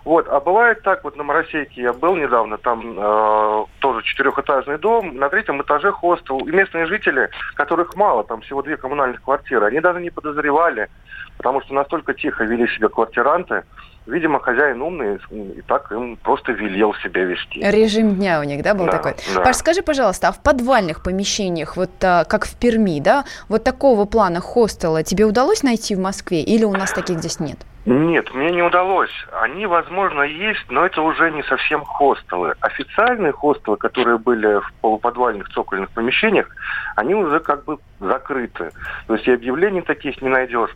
Вот, 0.05 0.27
а 0.29 0.41
бывает 0.41 0.83
так, 0.83 1.05
вот 1.05 1.17
на 1.17 1.23
Моросейке 1.23 1.83
я 1.83 1.93
был 1.93 2.17
недавно, 2.17 2.59
там 2.59 2.99
э, 2.99 3.65
тоже 3.79 4.03
четырехэтажный 4.03 4.79
дом, 4.79 5.17
на 5.17 5.29
третьем 5.29 5.63
этаже 5.63 5.93
хостел, 5.93 6.39
и 6.39 6.51
местные 6.51 6.87
жители, 6.87 7.31
которых 7.55 7.95
мало, 7.95 8.25
там 8.25 8.41
всего 8.41 8.63
две 8.63 8.77
коммунальных 8.77 9.23
квартиры, 9.23 9.67
они 9.67 9.79
даже 9.79 10.01
не 10.01 10.11
подозревали, 10.11 10.89
потому 11.37 11.61
что 11.61 11.75
настолько 11.75 12.15
тихо 12.15 12.43
вели 12.45 12.67
себя 12.69 12.89
квартиранты, 12.89 13.63
Видимо, 14.05 14.41
хозяин 14.41 14.83
умный, 14.83 15.21
и 15.31 15.61
так 15.61 15.93
им 15.93 16.17
просто 16.17 16.51
велел 16.51 16.93
себя 16.95 17.23
вести. 17.23 17.61
Режим 17.61 18.17
дня 18.17 18.41
у 18.41 18.43
них, 18.43 18.61
да, 18.61 18.75
был 18.75 18.87
да, 18.87 18.93
такой? 18.93 19.15
Да. 19.33 19.43
Паш, 19.43 19.55
скажи, 19.55 19.83
пожалуйста, 19.83 20.29
а 20.29 20.33
в 20.33 20.43
подвальных 20.43 21.05
помещениях, 21.05 21.77
вот 21.77 21.91
а, 22.03 22.25
как 22.25 22.45
в 22.45 22.57
Перми, 22.57 23.01
да, 23.01 23.25
вот 23.49 23.63
такого 23.63 24.05
плана 24.05 24.41
хостела 24.41 25.05
тебе 25.05 25.25
удалось 25.25 25.63
найти 25.63 25.95
в 25.95 26.01
Москве 26.01 26.43
или 26.43 26.65
у 26.65 26.73
нас 26.73 26.93
таких 26.93 27.19
здесь 27.21 27.39
нет? 27.39 27.59
Нет, 27.85 28.33
мне 28.33 28.51
не 28.53 28.63
удалось. 28.63 29.11
Они, 29.33 29.67
возможно, 29.67 30.23
есть, 30.23 30.65
но 30.71 30.87
это 30.87 31.03
уже 31.03 31.33
не 31.33 31.43
совсем 31.43 31.85
хостелы. 31.85 32.55
Официальные 32.61 33.33
хостелы, 33.33 33.77
которые 33.77 34.19
были 34.19 34.61
в 34.61 34.73
полуподвальных 34.81 35.49
цокольных 35.49 35.91
помещениях, 35.91 36.49
они 36.95 37.15
уже 37.15 37.41
как 37.41 37.65
бы 37.65 37.79
закрыты. 37.99 38.71
То 39.09 39.15
есть 39.15 39.27
и 39.27 39.33
объявлений 39.33 39.83
таких 39.83 40.23
не 40.23 40.29
найдешь. 40.29 40.71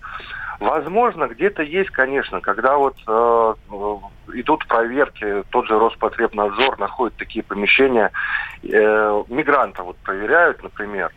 Возможно, 0.58 1.28
где-то 1.28 1.62
есть, 1.62 1.90
конечно, 1.90 2.40
когда 2.40 2.76
вот 2.76 2.96
э, 3.06 3.54
идут 4.32 4.66
проверки, 4.66 5.44
тот 5.50 5.66
же 5.66 5.78
Роспотребнадзор 5.78 6.78
находит 6.78 7.16
такие 7.18 7.44
помещения, 7.44 8.10
э, 8.62 9.22
мигрантов 9.28 9.86
вот 9.86 9.96
проверяют, 9.98 10.62
например, 10.62 11.12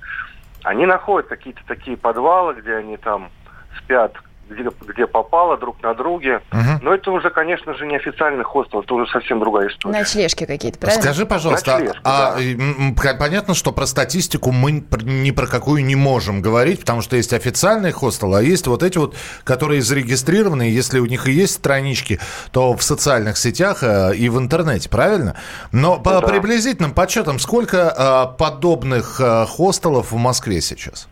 они 0.63 0.85
находят 0.85 1.29
какие-то 1.29 1.61
такие 1.65 1.95
подвалы, 1.95 2.55
где 2.55 2.75
они 2.75 2.97
там 2.97 3.29
спят 3.77 4.13
где, 4.49 4.69
где 4.87 5.07
попало, 5.07 5.57
друг 5.57 5.81
на 5.81 5.93
друге. 5.93 6.41
Угу. 6.51 6.81
Но 6.81 6.93
это 6.93 7.11
уже, 7.11 7.29
конечно 7.29 7.73
же, 7.75 7.85
не 7.85 7.95
официальный 7.95 8.43
хостел, 8.43 8.81
это 8.81 8.93
уже 8.93 9.09
совсем 9.11 9.39
другая 9.39 9.69
история. 9.69 9.99
Ночлежки 9.99 10.45
какие-то, 10.45 10.79
правильно? 10.79 11.01
Скажи, 11.01 11.25
пожалуйста, 11.25 11.73
Ночлежки, 11.73 12.01
а, 12.03 12.37
да. 12.37 13.13
понятно, 13.13 13.53
что 13.53 13.71
про 13.71 13.85
статистику 13.85 14.51
мы 14.51 14.83
ни 15.03 15.31
про 15.31 15.47
какую 15.47 15.85
не 15.85 15.95
можем 15.95 16.41
говорить, 16.41 16.81
потому 16.81 17.01
что 17.01 17.15
есть 17.15 17.33
официальный 17.33 17.91
хостел, 17.91 18.33
а 18.35 18.41
есть 18.41 18.67
вот 18.67 18.83
эти 18.83 18.97
вот, 18.97 19.15
которые 19.43 19.81
зарегистрированы, 19.81 20.63
если 20.63 20.99
у 20.99 21.05
них 21.05 21.27
и 21.27 21.31
есть 21.31 21.53
странички, 21.53 22.19
то 22.51 22.75
в 22.75 22.83
социальных 22.83 23.37
сетях 23.37 23.83
э, 23.83 24.15
и 24.15 24.29
в 24.29 24.37
интернете, 24.37 24.89
правильно? 24.89 25.35
Но 25.71 25.95
ну, 25.95 26.01
по 26.01 26.21
да. 26.21 26.21
приблизительным 26.21 26.93
подсчетам, 26.93 27.39
сколько 27.39 27.77
э, 27.77 28.37
подобных 28.37 29.19
э, 29.19 29.45
хостелов 29.45 30.11
в 30.11 30.17
Москве 30.17 30.61
сейчас? 30.61 31.07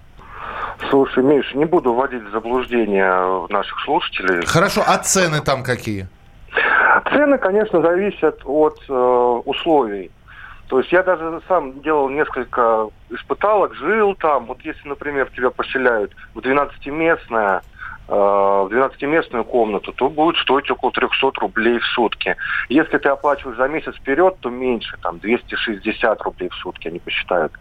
Слушай, 0.89 1.23
Миш, 1.23 1.53
не 1.53 1.65
буду 1.65 1.93
вводить 1.93 2.23
в 2.23 2.31
заблуждение 2.31 3.47
наших 3.49 3.79
слушателей. 3.81 4.45
Хорошо, 4.45 4.83
а 4.85 4.97
цены 4.97 5.41
там 5.41 5.63
какие? 5.63 6.07
Цены, 7.11 7.37
конечно, 7.37 7.81
зависят 7.81 8.41
от 8.45 8.79
э, 8.87 8.93
условий. 9.45 10.11
То 10.67 10.79
есть 10.79 10.91
я 10.91 11.01
даже 11.01 11.41
сам 11.47 11.81
делал 11.81 12.09
несколько 12.09 12.89
испыталок, 13.09 13.73
жил 13.75 14.15
там. 14.15 14.45
Вот 14.45 14.61
если, 14.61 14.87
например, 14.87 15.29
тебя 15.35 15.49
поселяют 15.49 16.13
в 16.33 16.39
12-местное 16.39 17.61
э, 17.61 17.61
в 18.07 18.69
12-местную 18.71 19.43
комнату, 19.43 19.91
то 19.91 20.09
будет 20.09 20.37
стоить 20.37 20.71
около 20.71 20.91
300 20.91 21.31
рублей 21.41 21.79
в 21.79 21.85
сутки. 21.87 22.35
Если 22.69 22.97
ты 22.97 23.09
оплачиваешь 23.09 23.57
за 23.57 23.67
месяц 23.67 23.95
вперед, 23.95 24.37
то 24.39 24.49
меньше, 24.49 24.97
там 25.01 25.19
260 25.19 26.21
рублей 26.21 26.49
в 26.49 26.55
сутки 26.55 26.87
они 26.87 26.99
посчитают. 26.99 27.51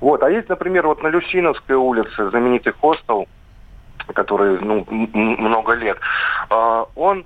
Вот. 0.00 0.22
А 0.22 0.30
есть, 0.30 0.48
например, 0.48 0.86
вот 0.86 1.02
на 1.02 1.08
Люсиновской 1.08 1.76
улице 1.76 2.30
знаменитый 2.30 2.72
хостел, 2.72 3.26
который 4.14 4.58
ну, 4.60 4.86
много 4.88 5.74
лет, 5.74 5.98
э, 6.48 6.84
он 6.94 7.24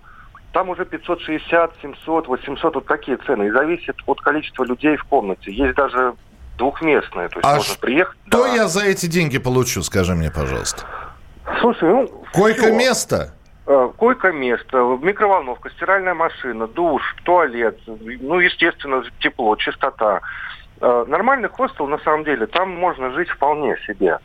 там 0.52 0.69
уже 0.69 0.85
560, 0.85 1.75
700, 1.81 2.29
800, 2.29 2.75
вот 2.75 2.87
такие 2.87 3.17
цены. 3.19 3.49
И 3.49 3.50
зависит 3.50 3.97
от 4.07 4.21
количества 4.21 4.64
людей 4.64 4.97
в 4.97 5.05
комнате. 5.05 5.52
Есть 5.52 5.75
даже 5.75 6.14
двухместные. 6.59 7.29
То 7.29 7.38
есть 7.38 7.49
а 7.49 7.57
можно 7.57 7.75
приехать. 7.81 8.19
Что 8.29 8.45
да. 8.45 8.55
я 8.55 8.69
за 8.69 8.85
эти 8.85 9.07
деньги 9.07 9.38
получу, 9.38 9.83
скажи 9.83 10.14
мне, 10.14 10.31
пожалуйста? 10.31 10.87
Слушай, 11.61 11.88
ну... 11.88 12.09
Койко-место? 12.32 13.32
Э, 13.66 13.90
койко-место, 13.97 14.99
микроволновка, 15.00 15.71
стиральная 15.71 16.14
машина, 16.14 16.66
душ, 16.66 17.02
туалет, 17.25 17.78
ну, 17.87 18.40
естественно, 18.40 19.04
тепло, 19.21 19.54
чистота. 19.56 20.21
Э, 20.80 21.04
нормальный 21.06 21.49
хостел, 21.49 21.87
на 21.87 21.99
самом 21.99 22.25
деле, 22.25 22.47
там 22.47 22.71
можно 22.71 23.12
жить 23.12 23.28
вполне 23.28 23.76
себе. 23.87 24.18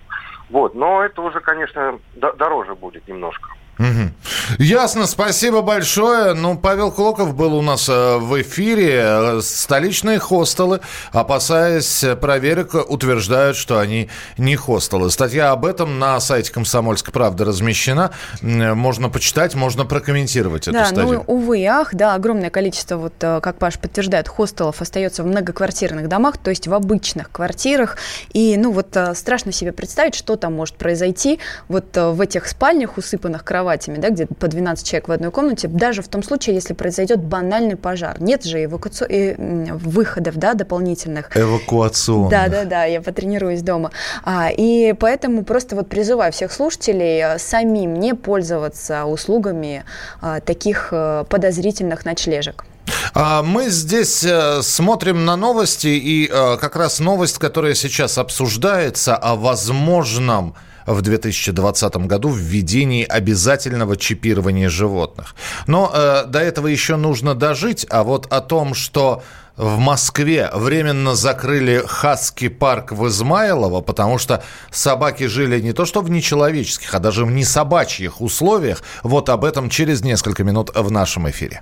Вот, 0.50 0.74
но 0.74 1.04
это 1.04 1.22
уже, 1.22 1.40
конечно, 1.40 2.00
дороже 2.16 2.74
будет 2.74 3.08
немножко. 3.08 3.50
Угу. 3.78 4.10
Ясно, 4.58 5.06
спасибо 5.08 5.62
большое. 5.62 6.34
Ну, 6.34 6.58
Павел 6.58 6.92
Клоков 6.92 7.36
был 7.36 7.56
у 7.56 7.62
нас 7.62 7.88
э, 7.90 8.18
в 8.18 8.42
эфире. 8.42 9.42
Столичные 9.42 10.20
хостелы, 10.20 10.82
опасаясь 11.12 12.04
проверок, 12.20 12.76
утверждают, 12.90 13.58
что 13.58 13.80
они 13.80 14.10
не 14.38 14.56
хостелы. 14.56 15.10
Статья 15.12 15.52
об 15.52 15.66
этом 15.66 16.00
на 16.00 16.20
сайте 16.20 16.52
«Комсомольской 16.52 17.14
правды» 17.14 17.46
размещена. 17.46 18.12
Можно 18.42 19.10
почитать, 19.10 19.56
можно 19.56 19.86
прокомментировать 19.86 20.64
эту 20.68 20.74
да, 20.74 20.86
статью. 20.86 21.14
Ну, 21.14 21.24
увы, 21.28 21.66
ах, 21.66 21.94
да, 21.94 22.14
огромное 22.16 22.50
количество, 22.50 22.98
вот 22.98 23.14
э, 23.22 23.40
как 23.42 23.58
Паш 23.58 23.80
подтверждает, 23.80 24.28
хостелов 24.28 24.82
остается 24.82 25.24
в 25.24 25.28
многоквартирных 25.28 26.08
домах, 26.08 26.38
то 26.38 26.50
есть 26.50 26.68
в 26.68 26.74
обычных 26.74 27.32
квартирах. 27.32 27.98
И, 28.34 28.58
ну, 28.58 28.72
вот 28.72 28.96
э, 28.96 29.16
страшно 29.16 29.52
себе 29.52 29.72
представить, 29.72 30.16
что 30.16 30.36
там 30.36 30.54
может 30.54 30.76
произойти 30.76 31.40
вот 31.68 31.96
в 31.96 32.22
этих 32.22 32.48
спальнях, 32.48 32.98
усыпанных 32.98 33.44
кроватями, 33.44 33.98
да, 33.98 34.10
где 34.18 34.26
по 34.26 34.48
12 34.48 34.86
человек 34.86 35.08
в 35.08 35.12
одной 35.12 35.32
комнате, 35.32 35.68
даже 35.68 36.02
в 36.02 36.08
том 36.08 36.24
случае, 36.24 36.56
если 36.56 36.74
произойдет 36.74 37.24
банальный 37.24 37.76
пожар. 37.76 38.20
Нет 38.20 38.44
же 38.44 38.64
эвакуаци... 38.64 39.06
Э, 39.06 39.74
выходов 39.74 40.36
да, 40.38 40.54
дополнительных. 40.54 41.36
Эвакуационных. 41.36 42.32
Да, 42.32 42.48
да, 42.48 42.66
да, 42.66 42.84
я 42.86 43.02
потренируюсь 43.02 43.62
дома. 43.62 43.92
А, 44.24 44.50
и 44.50 44.94
поэтому 44.94 45.44
просто 45.44 45.76
вот 45.76 45.88
призываю 45.88 46.32
всех 46.34 46.52
слушателей 46.52 47.22
э, 47.22 47.40
самим 47.40 48.00
не 48.00 48.14
пользоваться 48.16 49.06
услугами 49.06 49.86
а, 50.22 50.40
таких 50.40 50.90
а, 50.92 51.24
подозрительных 51.26 52.06
ночлежек. 52.06 52.66
А, 53.14 53.44
мы 53.44 53.70
здесь 53.70 54.26
смотрим 54.62 55.26
на 55.26 55.36
новости, 55.36 55.88
и 55.88 56.28
как 56.28 56.76
раз 56.76 57.00
новость, 57.00 57.38
которая 57.38 57.74
сейчас 57.74 58.18
обсуждается 58.18 59.16
о 59.16 59.36
возможном 59.36 60.56
в 60.88 61.02
2020 61.02 61.98
году 62.08 62.30
введении 62.30 63.06
обязательного 63.06 63.98
чипирования 63.98 64.70
животных. 64.70 65.36
Но 65.68 65.92
э, 65.94 66.24
до 66.26 66.40
этого 66.40 66.66
еще 66.66 66.96
нужно 66.96 67.36
дожить, 67.36 67.86
а 67.90 68.04
вот 68.04 68.26
о 68.34 68.42
том, 68.42 68.74
что 68.74 69.22
в 69.58 69.80
Москве 69.80 70.50
временно 70.54 71.16
закрыли 71.16 71.84
Хаски 71.86 72.48
парк 72.48 72.92
в 72.92 73.08
Измайлово, 73.08 73.82
потому 73.82 74.18
что 74.20 74.44
собаки 74.72 75.26
жили 75.26 75.60
не 75.60 75.74
то 75.74 75.86
что 75.86 76.02
в 76.02 76.10
нечеловеческих, 76.10 76.94
а 76.94 77.00
даже 77.00 77.26
в 77.26 77.32
несобачьих 77.32 78.22
условиях. 78.22 78.84
Вот 79.04 79.30
об 79.30 79.44
этом 79.44 79.70
через 79.70 80.02
несколько 80.04 80.44
минут 80.44 80.72
в 80.74 80.92
нашем 80.92 81.30
эфире. 81.30 81.62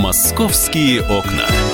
«Московские 0.00 1.02
окна». 1.02 1.73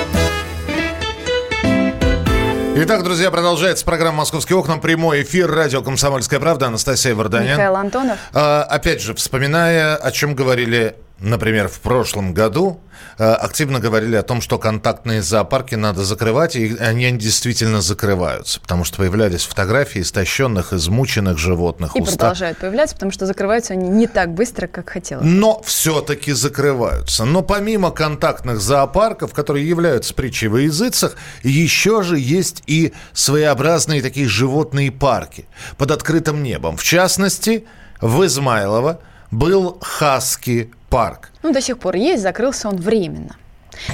Итак, 2.73 3.03
друзья, 3.03 3.29
продолжается 3.31 3.83
программа 3.83 4.19
«Московские 4.19 4.57
окна». 4.57 4.77
Прямой 4.77 5.23
эфир. 5.23 5.51
Радио 5.51 5.81
«Комсомольская 5.81 6.39
правда». 6.39 6.67
Анастасия 6.67 7.13
Варданян. 7.13 7.57
Михаил 7.57 7.75
Антонов. 7.75 8.17
А, 8.33 8.63
опять 8.63 9.01
же, 9.01 9.13
вспоминая, 9.13 9.97
о 9.97 10.09
чем 10.11 10.35
говорили 10.35 10.95
например, 11.21 11.67
в 11.67 11.79
прошлом 11.79 12.33
году 12.33 12.81
э, 13.17 13.23
активно 13.23 13.79
говорили 13.79 14.15
о 14.15 14.23
том, 14.23 14.41
что 14.41 14.57
контактные 14.57 15.21
зоопарки 15.21 15.75
надо 15.75 16.03
закрывать, 16.03 16.55
и 16.55 16.75
они 16.77 17.11
действительно 17.11 17.81
закрываются, 17.81 18.59
потому 18.59 18.83
что 18.83 18.97
появлялись 18.97 19.43
фотографии 19.43 20.01
истощенных, 20.01 20.73
измученных 20.73 21.37
животных. 21.37 21.95
И 21.95 22.01
уста... 22.01 22.17
продолжают 22.17 22.57
появляться, 22.57 22.95
потому 22.95 23.11
что 23.11 23.25
закрываются 23.25 23.73
они 23.73 23.87
не 23.87 24.07
так 24.07 24.33
быстро, 24.33 24.67
как 24.67 24.89
хотелось. 24.89 25.25
Но 25.25 25.61
все-таки 25.63 26.33
закрываются. 26.33 27.25
Но 27.25 27.41
помимо 27.41 27.91
контактных 27.91 28.59
зоопарков, 28.59 29.33
которые 29.33 29.67
являются 29.67 30.13
притчей 30.13 30.47
во 30.47 30.59
языцах, 30.61 31.15
еще 31.43 32.01
же 32.01 32.17
есть 32.17 32.63
и 32.65 32.93
своеобразные 33.13 34.01
такие 34.01 34.27
животные 34.27 34.91
парки 34.91 35.45
под 35.77 35.91
открытым 35.91 36.41
небом. 36.41 36.77
В 36.77 36.83
частности, 36.83 37.65
в 38.01 38.25
Измайлово 38.25 38.99
был 39.31 39.77
Хаски 39.81 40.71
парк. 40.89 41.31
Ну, 41.43 41.51
до 41.53 41.61
сих 41.61 41.79
пор 41.79 41.95
есть, 41.95 42.21
закрылся 42.21 42.69
он 42.69 42.75
временно. 42.75 43.37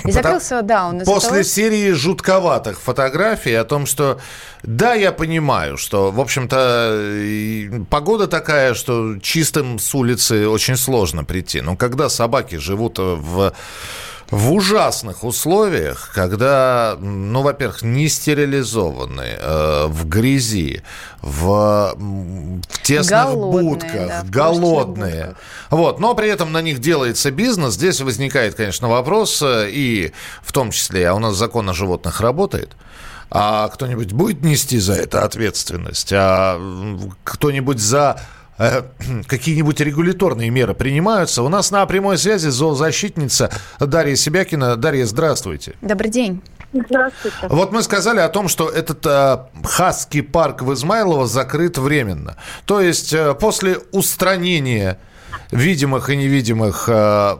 И 0.04 0.12
закрылся, 0.12 0.62
да, 0.63 0.88
он 0.88 1.00
После 1.06 1.30
того... 1.30 1.43
серии 1.43 1.91
жутковатых 1.91 2.82
фотографий 2.82 3.54
о 3.54 3.63
том, 3.63 3.86
что, 3.86 4.19
да, 4.63 4.93
я 4.95 5.12
понимаю, 5.12 5.78
что, 5.78 6.12
в 6.12 6.19
общем-то, 6.19 7.86
погода 7.89 8.28
такая, 8.28 8.73
что 8.73 9.17
чистым 9.21 9.80
с 9.80 9.93
улицы 9.95 10.50
очень 10.50 10.76
сложно 10.76 11.23
прийти. 11.23 11.62
Но 11.62 11.76
когда 11.76 12.10
собаки 12.10 12.56
живут 12.56 12.97
в 12.97 13.54
в 14.30 14.52
ужасных 14.52 15.24
условиях, 15.24 16.12
когда, 16.13 16.98
ну, 17.00 17.42
во-первых, 17.44 17.82
не 17.82 18.10
стерилизованные, 18.10 19.38
э, 19.40 19.88
в 19.88 20.08
грязи, 20.08 20.84
в, 21.22 21.96
в 21.96 22.62
тесных 22.84 23.30
голодные, 23.30 23.63
будках, 23.63 24.08
да, 24.08 24.24
голодные. 24.26 25.26
Будках. 25.28 25.38
Вот, 25.70 26.00
но 26.00 26.13
при 26.13 26.30
этом 26.30 26.52
на 26.52 26.62
них 26.62 26.80
делается 26.80 27.32
бизнес. 27.32 27.76
Здесь 27.76 28.02
возникает, 28.02 28.56
конечно, 28.56 28.90
вопрос, 28.90 29.42
э, 29.42 29.70
и 29.70 30.12
в 30.42 30.52
том 30.52 30.72
числе, 30.72 31.08
а 31.08 31.13
у 31.13 31.20
нас 31.20 31.36
закон 31.36 31.70
о 31.70 31.74
животных 31.74 32.20
работает. 32.20 32.76
А 33.30 33.68
кто-нибудь 33.70 34.13
будет 34.13 34.42
нести 34.42 34.80
за 34.80 34.94
это 34.94 35.24
ответственность? 35.24 36.12
А 36.13 36.60
кто-нибудь 37.24 37.80
за 37.80 38.22
какие-нибудь 39.28 39.80
регуляторные 39.80 40.50
меры 40.50 40.74
принимаются. 40.74 41.43
У 41.43 41.50
нас 41.50 41.72
на 41.72 41.86
прямой 41.86 42.17
связи 42.17 42.50
зоозащитница 42.50 43.52
Дарья 43.80 44.15
Себякина. 44.15 44.76
Дарья, 44.76 45.06
здравствуйте. 45.06 45.76
Добрый 45.82 46.10
день. 46.10 46.41
Здравствуйте. 46.74 47.38
Вот 47.50 47.72
мы 47.72 47.82
сказали 47.82 48.20
о 48.20 48.30
том, 48.30 48.48
что 48.48 48.70
этот 48.70 49.06
э, 49.06 49.38
Хаски 49.63 50.22
парк 50.22 50.62
в 50.62 50.74
Измайлово 50.74 51.26
закрыт 51.26 51.78
временно. 51.78 52.36
То 52.65 52.82
есть 52.82 53.13
э, 53.13 53.34
после 53.36 53.78
устранения 53.91 55.00
видимых 55.52 56.10
и 56.10 56.17
невидимых 56.17 56.89
э, 56.89 57.36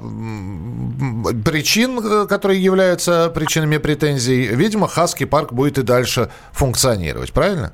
причин, 1.44 2.00
э, 2.00 2.28
которые 2.28 2.64
являются 2.64 3.30
причинами 3.30 3.78
претензий, 3.78 4.48
видимо, 4.48 4.88
Хаски 4.88 5.26
парк 5.26 5.52
будет 5.52 5.78
и 5.78 5.84
дальше 5.84 6.30
функционировать, 6.52 7.34
правильно? 7.34 7.74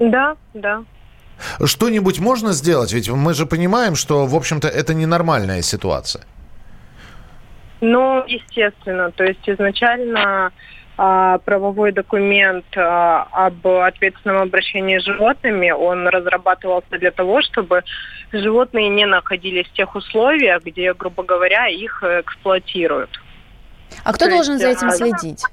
Да, 0.00 0.36
да. 0.54 0.84
Что-нибудь 1.64 2.20
можно 2.20 2.52
сделать? 2.52 2.92
Ведь 2.92 3.08
мы 3.08 3.34
же 3.34 3.46
понимаем, 3.46 3.94
что, 3.94 4.26
в 4.26 4.34
общем-то, 4.34 4.68
это 4.68 4.94
ненормальная 4.94 5.62
ситуация. 5.62 6.24
Ну, 7.80 8.24
естественно. 8.26 9.10
То 9.12 9.24
есть 9.24 9.48
изначально 9.48 10.52
а, 10.96 11.38
правовой 11.38 11.92
документ 11.92 12.64
а, 12.76 13.28
об 13.30 13.66
ответственном 13.66 14.42
обращении 14.42 14.98
с 14.98 15.04
животными. 15.04 15.70
Он 15.70 16.08
разрабатывался 16.08 16.98
для 16.98 17.12
того, 17.12 17.40
чтобы 17.42 17.84
животные 18.32 18.88
не 18.88 19.06
находились 19.06 19.66
в 19.68 19.72
тех 19.74 19.94
условиях, 19.94 20.64
где, 20.64 20.92
грубо 20.94 21.22
говоря, 21.22 21.68
их 21.68 22.02
эксплуатируют. 22.02 23.10
А 24.02 24.12
кто 24.12 24.24
То 24.24 24.32
должен 24.32 24.54
есть, 24.54 24.64
за 24.64 24.70
этим 24.70 24.88
а, 24.88 24.90
следить? 24.90 25.44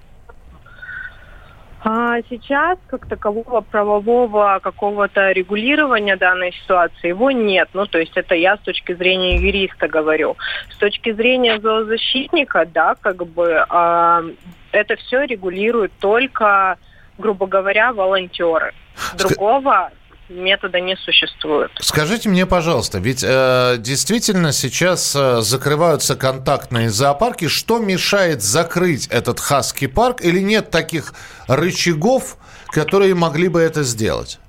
А 1.88 2.20
сейчас, 2.32 2.80
как 2.88 3.08
такового 3.08 3.62
правового 3.62 4.60
какого-то 4.64 5.32
регулирования 5.32 6.16
данной 6.16 6.52
ситуации, 6.52 7.10
его 7.10 7.30
нет. 7.30 7.70
Ну, 7.74 7.86
то 7.86 8.00
есть 8.00 8.14
это 8.18 8.34
я 8.34 8.58
с 8.58 8.62
точки 8.62 8.96
зрения 8.96 9.38
юриста 9.38 9.88
говорю. 9.88 10.36
С 10.72 10.78
точки 10.78 11.12
зрения 11.14 11.60
зоозащитника, 11.60 12.66
да, 12.66 12.96
как 13.00 13.28
бы 13.28 13.64
а, 13.70 14.24
это 14.72 14.96
все 14.96 15.26
регулирует 15.26 15.92
только, 16.00 16.80
грубо 17.20 17.46
говоря, 17.46 17.94
волонтеры. 17.94 18.74
Другого 19.16 19.92
метода 20.30 20.80
не 20.80 20.96
существует. 20.96 21.72
Скажите 21.80 22.30
мне, 22.30 22.46
пожалуйста, 22.46 23.00
ведь 23.00 23.24
э, 23.24 23.76
действительно 23.80 24.52
сейчас 24.52 25.16
э, 25.16 25.42
закрываются 25.42 26.16
контактные 26.16 26.90
зоопарки. 26.90 27.48
Что 27.48 27.80
мешает 27.80 28.42
закрыть 28.42 29.08
этот 29.08 29.40
Хаски 29.40 29.88
парк? 29.88 30.22
Или 30.22 30.40
нет 30.40 30.72
таких 30.72 31.14
рычагов, 31.48 32.38
которые 32.68 33.16
могли 33.16 33.48
бы 33.48 33.62
это 33.62 33.84
сделать? 33.84 34.40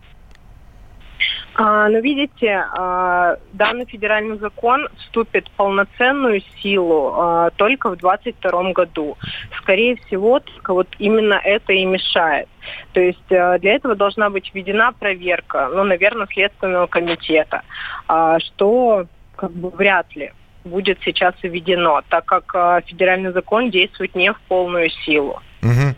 А, 1.59 1.89
ну, 1.89 2.01
видите, 2.03 2.65
а, 2.73 3.37
данный 3.55 3.87
федеральный 3.87 4.37
закон 4.39 4.89
вступит 4.99 5.49
в 5.49 5.51
полноценную 5.53 6.43
силу 6.61 7.15
а, 7.15 7.51
только 7.57 7.89
в 7.89 7.97
2022 7.97 8.73
году. 8.73 9.17
Скорее 9.63 9.97
всего, 9.97 10.41
только 10.41 10.75
вот 10.75 10.89
именно 10.99 11.41
это 11.43 11.73
и 11.73 11.87
мешает. 11.87 12.49
То 12.93 13.01
есть 13.01 13.33
а, 13.33 13.59
для 13.59 13.73
этого 13.73 13.95
должна 13.95 14.29
быть 14.29 14.51
введена 14.53 14.93
проверка, 14.93 15.71
ну, 15.73 15.83
наверное, 15.85 16.27
Следственного 16.31 16.89
комитета, 16.89 17.63
а, 18.07 18.39
что 18.39 19.07
как 19.35 19.53
бы 19.53 19.71
вряд 19.71 20.15
ли 20.15 20.33
будет 20.65 20.99
сейчас 21.05 21.35
введено, 21.43 22.03
так 22.11 22.27
как 22.27 22.55
а, 22.55 22.83
федеральный 22.83 23.33
закон 23.33 23.71
действует 23.71 24.15
не 24.15 24.31
в 24.31 24.39
полную 24.49 24.91
силу. 24.91 25.41
Угу. 25.63 25.95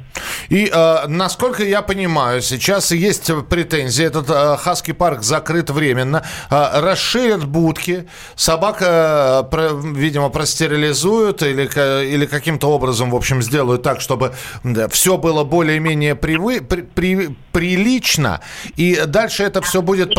И, 0.49 0.71
э, 0.73 1.07
насколько 1.07 1.63
я 1.63 1.83
понимаю, 1.83 2.41
сейчас 2.43 2.91
есть 2.91 3.31
претензии. 3.49 4.05
Этот 4.05 4.31
э, 4.31 4.57
Хаски 4.57 4.93
парк 4.93 5.23
закрыт 5.23 5.71
временно. 5.71 6.25
Э, 6.51 6.81
расширят 6.81 7.45
будки. 7.45 8.09
Собак, 8.35 8.79
э, 8.81 9.45
про, 9.51 9.71
видимо, 9.73 10.31
простерилизуют 10.31 11.43
или, 11.43 11.65
или 12.07 12.27
каким-то 12.27 12.71
образом, 12.71 13.11
в 13.11 13.17
общем, 13.17 13.43
сделают 13.43 13.83
так, 13.83 14.01
чтобы 14.01 14.35
да, 14.65 14.89
все 14.89 15.19
было 15.19 15.45
более-менее 15.45 16.15
привы, 16.15 16.61
при, 16.61 16.83
при, 16.83 17.37
прилично. 17.53 18.41
И 18.77 19.03
дальше 19.07 19.45
это 19.45 19.61
все 19.61 19.83
будет... 19.83 20.15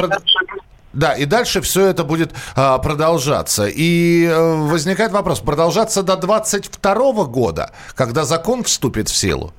Да, 0.91 1.13
и 1.13 1.25
дальше 1.25 1.61
все 1.61 1.85
это 1.85 2.03
будет 2.03 2.33
а, 2.55 2.79
продолжаться. 2.79 3.67
И 3.67 4.25
а, 4.25 4.55
возникает 4.55 5.11
вопрос, 5.11 5.39
продолжаться 5.39 6.01
до 6.01 6.15
22 6.15 7.25
года, 7.25 7.71
когда 7.93 8.25
закон 8.25 8.63
вступит 8.63 9.07
в 9.07 9.15
силу? 9.15 9.53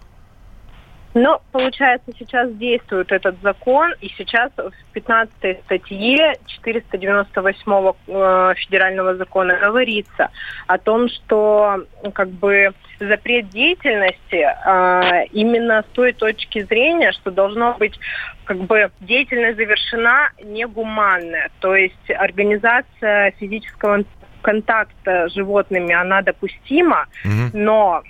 Но, 1.15 1.43
получается, 1.51 2.13
сейчас 2.17 2.53
действует 2.55 3.11
этот 3.11 3.41
закон, 3.43 3.93
и 4.01 4.09
сейчас 4.17 4.53
в 4.57 4.93
15 4.93 5.61
статье 5.65 6.37
498 6.47 7.93
э, 8.07 8.55
федерального 8.57 9.17
закона 9.17 9.57
говорится 9.57 10.31
о 10.69 10.79
том, 10.79 11.09
что 11.09 11.85
как 12.15 12.29
бы 12.31 12.73
запрет 13.01 13.49
деятельности 13.49 14.37
э, 14.37 15.27
именно 15.33 15.83
с 15.83 15.95
той 15.95 16.13
точки 16.13 16.63
зрения, 16.63 17.11
что 17.13 17.33
должно 17.33 17.75
быть 17.75 17.99
как 18.45 18.59
бы 18.59 18.91
деятельность 19.01 19.57
завершена 19.57 20.31
негуманная, 20.45 21.51
то 21.59 21.75
есть 21.75 22.11
организация 22.11 23.33
физического 23.33 24.05
контакта 24.43 25.29
с 25.29 25.35
животными, 25.35 25.93
она 25.93 26.23
допустима, 26.23 27.07
mm 27.25 27.51
но 27.53 28.03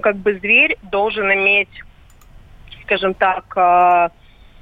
как 0.00 0.16
бы 0.16 0.34
зверь 0.38 0.78
должен 0.90 1.30
иметь 1.32 1.68
скажем 2.92 3.14
так, 3.14 3.44
а, 3.56 4.10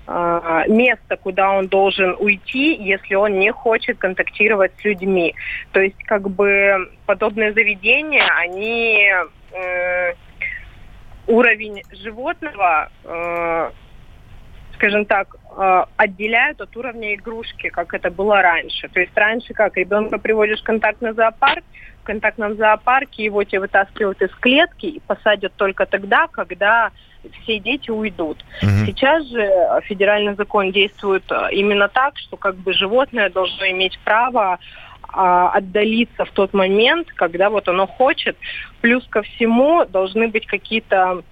а, 0.07 0.65
место, 0.69 1.17
куда 1.17 1.51
он 1.51 1.67
должен 1.67 2.15
уйти, 2.19 2.77
если 2.77 3.17
он 3.17 3.41
не 3.41 3.51
хочет 3.51 3.99
контактировать 3.99 4.73
с 4.81 4.85
людьми. 4.85 5.35
То 5.73 5.81
есть, 5.81 6.01
как 6.05 6.31
бы, 6.31 6.91
подобные 7.07 7.53
заведения, 7.53 8.29
они 8.39 9.05
э, 9.53 10.15
уровень 11.27 11.83
животного, 11.91 12.91
э, 13.03 13.71
скажем 14.75 15.05
так, 15.07 15.35
э, 15.57 15.85
отделяют 15.97 16.61
от 16.61 16.77
уровня 16.77 17.15
игрушки, 17.17 17.69
как 17.69 17.95
это 17.95 18.13
было 18.13 18.41
раньше. 18.43 18.89
То 18.89 19.01
есть 19.01 19.17
раньше 19.17 19.55
как, 19.55 19.77
ребенка 19.77 20.19
приводишь 20.19 20.61
в 20.61 20.65
контактный 20.65 21.15
зоопарк, 21.15 21.65
в 22.03 22.05
контактном 22.05 22.57
зоопарке 22.57 23.25
его 23.25 23.43
тебе 23.43 23.61
вытаскивают 23.61 24.23
из 24.23 24.31
клетки 24.37 24.87
и 24.87 25.01
посадят 25.01 25.53
только 25.57 25.85
тогда, 25.87 26.29
когда 26.29 26.93
все 27.43 27.59
дети 27.59 27.91
уйдут. 27.91 28.45
Угу. 28.63 28.87
Сейчас 28.87 29.27
же 29.27 29.49
федеральный 29.85 30.35
закон 30.35 30.73
действует 30.73 31.25
э, 31.31 31.49
именно 31.53 31.89
так, 31.89 32.17
что 32.19 32.37
как 32.37 32.57
бы 32.57 32.73
животное 32.73 33.31
должно 33.31 33.69
иметь 33.71 33.99
право 34.05 34.59
а, 35.13 35.51
отдалиться 35.51 36.25
в 36.25 36.31
тот 36.31 36.53
момент, 36.55 37.09
когда 37.15 37.51
вот 37.51 37.69
оно 37.69 37.87
хочет. 37.87 38.37
Плюс 38.81 39.05
ко 39.09 39.23
всему 39.23 39.85
должны 39.85 40.29
быть 40.29 40.47
какие-то 40.47 41.23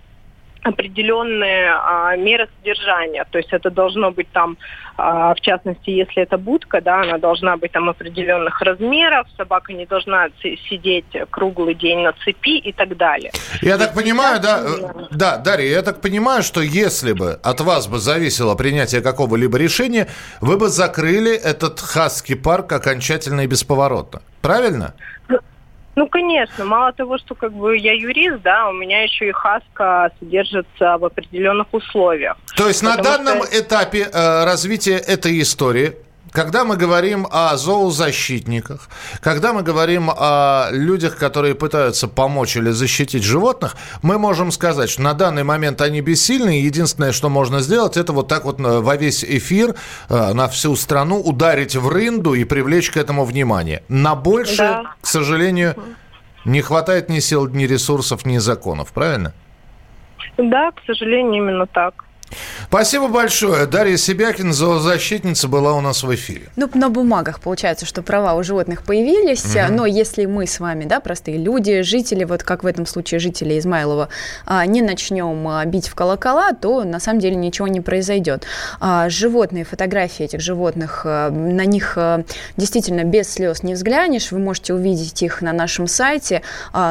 определенные 0.63 1.73
а, 1.73 2.17
меры 2.17 2.49
содержания. 2.59 3.25
То 3.31 3.39
есть 3.39 3.53
это 3.53 3.71
должно 3.71 4.11
быть 4.11 4.29
там, 4.33 4.57
а, 4.97 5.35
в 5.35 5.41
частности, 5.41 5.91
если 5.91 6.23
это 6.23 6.37
будка, 6.37 6.81
да, 6.81 7.03
она 7.03 7.19
должна 7.19 7.57
быть 7.57 7.73
там 7.73 7.89
определенных 7.89 8.61
размеров, 8.61 9.27
собака 9.37 9.73
не 9.73 9.87
должна 9.87 10.29
сидеть 10.43 11.07
круглый 11.31 11.75
день 11.75 12.01
на 12.01 12.13
цепи 12.25 12.59
и 12.59 12.73
так 12.73 12.97
далее. 12.97 13.31
Я 13.63 13.79
так 13.79 13.95
понимаю, 13.95 14.41
да, 14.41 14.61
э, 14.63 15.07
да, 15.11 15.37
Дарья, 15.37 15.71
я 15.71 15.83
так 15.83 16.01
понимаю, 16.01 16.43
что 16.43 16.61
если 16.61 17.13
бы 17.13 17.39
от 17.43 17.61
вас 17.61 17.87
бы 17.87 17.99
зависело 17.99 18.55
принятие 18.55 19.01
какого-либо 19.01 19.59
решения, 19.59 20.09
вы 20.41 20.59
бы 20.59 20.69
закрыли 20.69 21.35
этот 21.35 21.81
Хаски 21.81 22.35
парк 22.35 22.73
окончательно 22.73 23.43
и 23.43 23.47
бесповоротно. 23.47 24.23
Правильно? 24.43 24.95
Ну, 25.99 26.07
конечно. 26.07 26.65
Мало 26.65 26.93
того, 26.93 27.19
что 27.19 27.35
как 27.35 27.53
бы 27.53 27.77
я 27.77 27.93
юрист, 27.93 28.43
да, 28.43 28.69
у 28.69 28.73
меня 28.73 29.03
еще 29.03 29.29
и 29.31 29.33
хаска 29.33 30.13
содержится 30.21 30.97
в 30.97 31.05
определенных 31.05 31.67
условиях. 31.73 32.37
То 32.57 32.69
есть 32.69 32.85
на 32.85 32.97
данном 32.97 33.43
что... 33.43 33.61
этапе 33.61 34.03
э, 34.13 34.45
развития 34.45 34.97
этой 34.97 35.41
истории 35.41 35.97
когда 36.39 36.65
мы 36.65 36.77
говорим 36.77 37.27
о 37.33 37.57
зоозащитниках, 37.57 38.89
когда 39.21 39.53
мы 39.53 39.65
говорим 39.65 40.09
о 40.09 40.69
людях, 40.71 41.17
которые 41.17 41.57
пытаются 41.57 42.07
помочь 42.07 42.57
или 42.57 42.71
защитить 42.71 43.25
животных, 43.25 43.75
мы 44.03 44.19
можем 44.19 44.53
сказать, 44.53 44.89
что 44.89 45.03
на 45.03 45.15
данный 45.15 45.43
момент 45.43 45.81
они 45.81 46.01
бессильны. 46.01 46.61
Единственное, 46.61 47.11
что 47.11 47.29
можно 47.29 47.59
сделать, 47.59 47.97
это 47.97 48.13
вот 48.13 48.29
так 48.29 48.45
вот 48.45 48.61
во 48.61 48.95
весь 48.95 49.25
эфир, 49.25 49.75
э, 50.09 50.33
на 50.33 50.47
всю 50.47 50.77
страну 50.77 51.21
ударить 51.21 51.75
в 51.75 51.89
рынду 51.89 52.35
и 52.35 52.45
привлечь 52.45 52.93
к 52.93 52.97
этому 52.97 53.25
внимание. 53.25 53.83
На 53.89 54.15
больше, 54.15 54.59
да. 54.59 54.95
к 55.01 55.09
сожалению, 55.09 55.75
не 56.45 56.63
хватает 56.63 57.09
ни 57.09 57.19
сил, 57.19 57.49
ни 57.49 57.65
ресурсов, 57.65 58.25
ни 58.25 58.39
законов, 58.39 58.93
правильно? 58.93 59.33
Да, 60.37 60.71
к 60.71 60.85
сожалению, 60.87 61.43
именно 61.43 61.67
так. 61.67 62.05
Спасибо 62.69 63.09
большое. 63.09 63.67
Дарья 63.67 63.97
Себякин, 63.97 64.53
зоозащитница, 64.53 65.49
была 65.49 65.75
у 65.75 65.81
нас 65.81 66.03
в 66.03 66.15
эфире. 66.15 66.49
Ну, 66.57 66.69
на 66.75 66.91
бумагах 66.91 67.41
получается, 67.41 67.87
что 67.87 68.03
права 68.03 68.35
у 68.35 68.43
животных 68.43 68.83
появились, 68.83 69.45
угу. 69.45 69.73
но 69.73 69.87
если 69.87 70.27
мы 70.27 70.47
с 70.47 70.61
вами, 70.61 70.85
да, 70.85 71.01
простые 71.01 71.39
люди, 71.39 71.83
жители, 71.83 72.25
вот 72.25 72.43
как 72.43 72.65
в 72.65 72.67
этом 72.67 72.87
случае 72.87 73.21
жители 73.21 73.59
Измайлова, 73.59 74.09
а, 74.47 74.67
не 74.67 74.83
начнем 74.83 75.49
а, 75.49 75.65
бить 75.65 75.89
в 75.89 75.95
колокола, 75.95 76.53
то 76.53 76.85
на 76.85 77.01
самом 77.01 77.21
деле 77.21 77.37
ничего 77.37 77.69
не 77.69 77.81
произойдет. 77.81 78.45
А, 78.81 79.09
животные, 79.09 79.65
фотографии 79.65 80.25
этих 80.25 80.41
животных, 80.41 81.05
на 81.05 81.65
них 81.65 81.97
действительно 82.57 83.05
без 83.05 83.33
слез 83.33 83.63
не 83.63 83.75
взглянешь, 83.75 84.31
вы 84.31 84.39
можете 84.39 84.75
увидеть 84.75 85.23
их 85.23 85.43
на 85.43 85.53
нашем 85.53 85.87
сайте. 85.87 86.43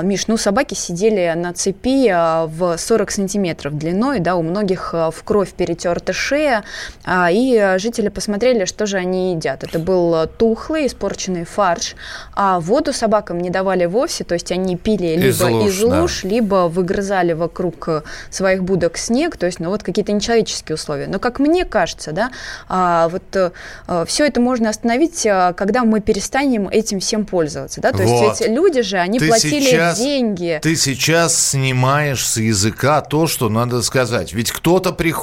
Миш, 0.03 0.27
ну, 0.27 0.37
собаки 0.37 0.73
сидели 0.73 1.33
на 1.35 1.53
цепи 1.53 2.07
в 2.47 2.77
40 2.77 3.11
сантиметров 3.11 3.77
длиной, 3.77 4.19
да, 4.19 4.35
у 4.35 4.41
многих 4.41 4.93
в 4.93 5.23
кровь 5.27 5.51
перетерта 5.51 6.13
шея, 6.13 6.63
а, 7.03 7.29
и 7.29 7.77
жители 7.79 8.07
посмотрели, 8.07 8.63
что 8.63 8.85
же 8.85 8.97
они 8.97 9.33
едят. 9.33 9.65
Это 9.65 9.77
был 9.77 10.25
тухлый, 10.25 10.87
испорченный 10.87 11.43
фарш, 11.43 11.95
а 12.33 12.61
воду 12.61 12.93
собакам 12.93 13.39
не 13.39 13.49
давали 13.49 13.85
вовсе, 13.85 14.23
то 14.23 14.33
есть 14.35 14.53
они 14.53 14.77
пили 14.77 15.17
либо 15.17 15.27
из 15.27 15.41
луж, 15.41 15.65
из 15.65 15.83
луж 15.83 16.19
да. 16.23 16.29
либо 16.29 16.55
выгрызали 16.69 17.33
вокруг 17.33 17.89
своих 18.29 18.63
будок 18.63 18.97
снег, 18.97 19.35
то 19.35 19.45
есть, 19.45 19.59
ну 19.59 19.69
вот 19.69 19.83
какие-то 19.83 20.13
нечеловеческие 20.13 20.75
условия. 20.75 21.07
Но 21.07 21.19
как 21.19 21.39
мне 21.39 21.65
кажется, 21.65 22.13
да, 22.13 22.31
а, 22.69 23.09
вот 23.09 23.23
а, 23.35 24.05
все 24.05 24.25
это 24.25 24.39
можно 24.39 24.69
остановить, 24.69 25.27
когда 25.57 25.83
мы 25.83 25.99
перестанем 25.99 26.69
этим 26.69 27.01
всем 27.01 27.25
пользоваться, 27.25 27.81
да, 27.81 27.91
то 27.91 28.03
вот. 28.03 28.29
есть 28.29 28.41
эти 28.41 28.49
люди 28.49 28.81
же, 28.81 28.97
они 28.97 29.19
ты 29.19 29.27
платили 29.27 29.59
сейчас, 29.59 29.99
деньги. 29.99 30.59
Ты 30.63 30.77
сейчас 30.77 31.49
снимаешь 31.49 32.25
с 32.25 32.37
языка 32.37 33.01
то, 33.01 33.27
что 33.27 33.49
надо 33.49 33.81
сказать, 33.81 34.31
ведь 34.31 34.53
кто-то 34.53 34.93
приходит 34.93 35.16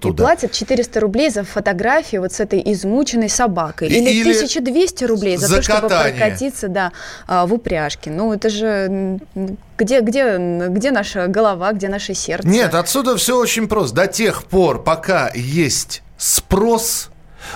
туда. 0.00 0.24
И 0.24 0.26
платят 0.26 0.52
400 0.52 1.00
рублей 1.00 1.30
за 1.30 1.44
фотографию 1.44 2.22
вот 2.22 2.32
с 2.32 2.40
этой 2.40 2.62
измученной 2.72 3.28
собакой, 3.28 3.88
или, 3.88 4.10
или 4.10 4.20
1200 4.20 5.04
рублей 5.04 5.36
за, 5.36 5.46
за 5.46 5.56
то, 5.56 5.62
чтобы 5.62 5.88
прокатиться, 5.88 6.68
да, 6.68 6.92
в 7.26 7.52
упряжке. 7.52 8.10
Ну, 8.10 8.32
это 8.32 8.50
же 8.50 9.18
где, 9.78 10.00
где, 10.00 10.36
где 10.68 10.90
наша 10.90 11.26
голова, 11.28 11.72
где 11.72 11.88
наше 11.88 12.14
сердце? 12.14 12.48
Нет, 12.48 12.74
отсюда 12.74 13.16
все 13.16 13.38
очень 13.38 13.68
просто. 13.68 13.94
До 13.94 14.06
тех 14.06 14.44
пор, 14.44 14.82
пока 14.82 15.30
есть 15.34 16.02
спрос 16.16 17.10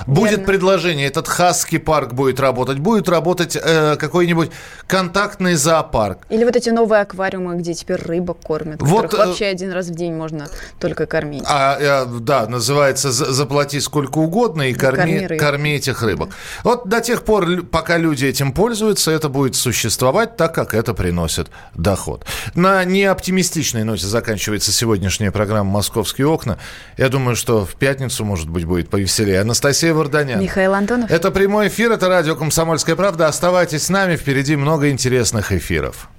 Будет 0.07 0.31
Верно. 0.33 0.47
предложение, 0.47 1.07
этот 1.07 1.29
Хаски 1.29 1.79
парк 1.79 2.13
будет 2.13 2.41
работать, 2.41 2.79
будет 2.79 3.09
работать 3.09 3.57
э, 3.61 3.97
какой-нибудь 3.97 4.51
контактный 4.87 5.55
зоопарк. 5.55 6.19
Или 6.31 6.45
вот 6.45 6.57
эти 6.57 6.71
новые 6.71 7.03
аквариумы, 7.03 7.57
где 7.57 7.75
теперь 7.75 8.01
рыбок 8.01 8.39
кормят, 8.43 8.81
вот, 8.81 9.03
которых 9.03 9.27
э, 9.27 9.29
вообще 9.29 9.47
один 9.47 9.73
раз 9.73 9.89
в 9.89 9.95
день 9.95 10.15
можно 10.15 10.49
только 10.79 11.07
кормить. 11.07 11.45
А, 11.47 12.05
э, 12.05 12.07
да, 12.21 12.47
называется 12.47 13.11
«Заплати 13.11 13.81
сколько 13.81 14.19
угодно 14.19 14.63
и 14.63 14.75
корми, 14.75 15.21
корми, 15.21 15.39
корми 15.39 15.75
этих 15.75 16.03
рыбок». 16.03 16.31
Вот 16.65 16.89
до 16.89 17.01
тех 17.01 17.25
пор, 17.25 17.63
пока 17.65 17.99
люди 17.99 18.25
этим 18.27 18.53
пользуются, 18.53 19.11
это 19.11 19.29
будет 19.29 19.57
существовать 19.57 20.37
так, 20.37 20.55
как 20.55 20.75
это 20.75 20.95
приносит 20.95 21.49
доход. 21.75 22.25
На 22.55 22.85
неоптимистичной 22.85 23.85
ноте 23.85 24.07
заканчивается 24.07 24.73
сегодняшняя 24.73 25.31
программа 25.31 25.71
«Московские 25.71 26.29
окна». 26.29 26.59
Я 26.97 27.09
думаю, 27.09 27.37
что 27.37 27.65
в 27.65 27.75
пятницу, 27.75 28.25
может 28.25 28.49
быть, 28.49 28.65
будет 28.65 28.89
повеселее. 28.89 29.41
Анастасия 29.41 29.72
Анастасия 29.73 29.95
Варданян. 29.95 30.39
Михаил 30.39 30.75
Антонов. 30.75 31.11
Это 31.11 31.31
прямой 31.31 31.69
эфир, 31.69 31.93
это 31.93 32.07
радио 32.09 32.37
«Комсомольская 32.37 32.95
правда». 32.95 33.27
Оставайтесь 33.27 33.85
с 33.85 33.89
нами, 33.89 34.17
впереди 34.17 34.55
много 34.55 34.91
интересных 34.91 35.51
эфиров. 35.51 36.11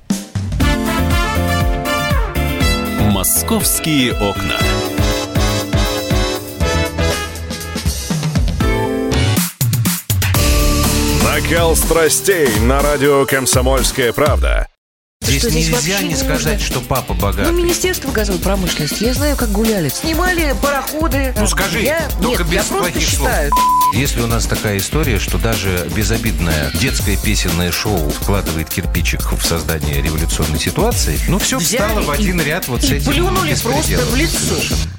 «Московские 3.11 4.13
окна». 4.13 4.57
Накал 11.23 11.75
страстей 11.75 12.49
на 12.61 12.81
радио 12.81 13.27
«Комсомольская 13.27 14.13
правда». 14.13 14.67
Здесь 15.23 15.41
что, 15.41 15.51
нельзя 15.51 15.79
здесь 15.79 16.01
не 16.01 16.15
сказать, 16.15 16.61
что 16.61 16.81
папа 16.81 17.13
богатый. 17.13 17.51
Ну, 17.51 17.57
Министерство 17.57 18.11
газовой 18.11 18.39
промышленности. 18.41 19.03
Я 19.03 19.13
знаю, 19.13 19.35
как 19.37 19.51
гуляли. 19.51 19.89
Снимали 19.89 20.55
пароходы. 20.61 21.33
Ну, 21.37 21.47
скажи, 21.47 21.81
я... 21.81 22.09
только 22.21 22.43
Нет, 22.43 22.51
без 22.51 22.55
я 22.55 22.63
плохих 22.63 23.09
слов. 23.09 23.29
Считаю. 23.29 23.51
Если 23.93 24.21
у 24.21 24.27
нас 24.27 24.45
такая 24.45 24.77
история, 24.77 25.19
что 25.19 25.37
даже 25.37 25.87
безобидное 25.95 26.71
детское 26.79 27.15
песенное 27.15 27.71
шоу 27.71 28.09
вкладывает 28.09 28.69
кирпичик 28.69 29.31
в 29.31 29.41
создание 29.43 30.01
революционной 30.01 30.59
ситуации, 30.59 31.19
ну, 31.27 31.39
все 31.39 31.57
Взяли 31.57 31.83
встало 31.83 32.01
в 32.01 32.11
один 32.11 32.41
и, 32.41 32.43
ряд 32.43 32.67
вот 32.67 32.83
и 32.83 32.87
с 32.87 32.91
этим 32.91 33.11
плюнули 33.11 33.55
просто 33.55 34.05
в 34.05 34.15
лицо. 34.15 34.37
Совершенно. 34.37 34.91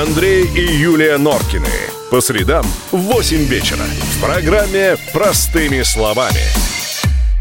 Андрей 0.00 0.46
и 0.46 0.76
Юлия 0.76 1.18
Норкины. 1.18 1.68
По 2.10 2.20
средам 2.20 2.66
в 2.90 2.98
8 2.98 3.44
вечера. 3.44 3.84
В 4.16 4.20
программе 4.20 4.96
«Простыми 5.12 5.82
словами». 5.82 6.71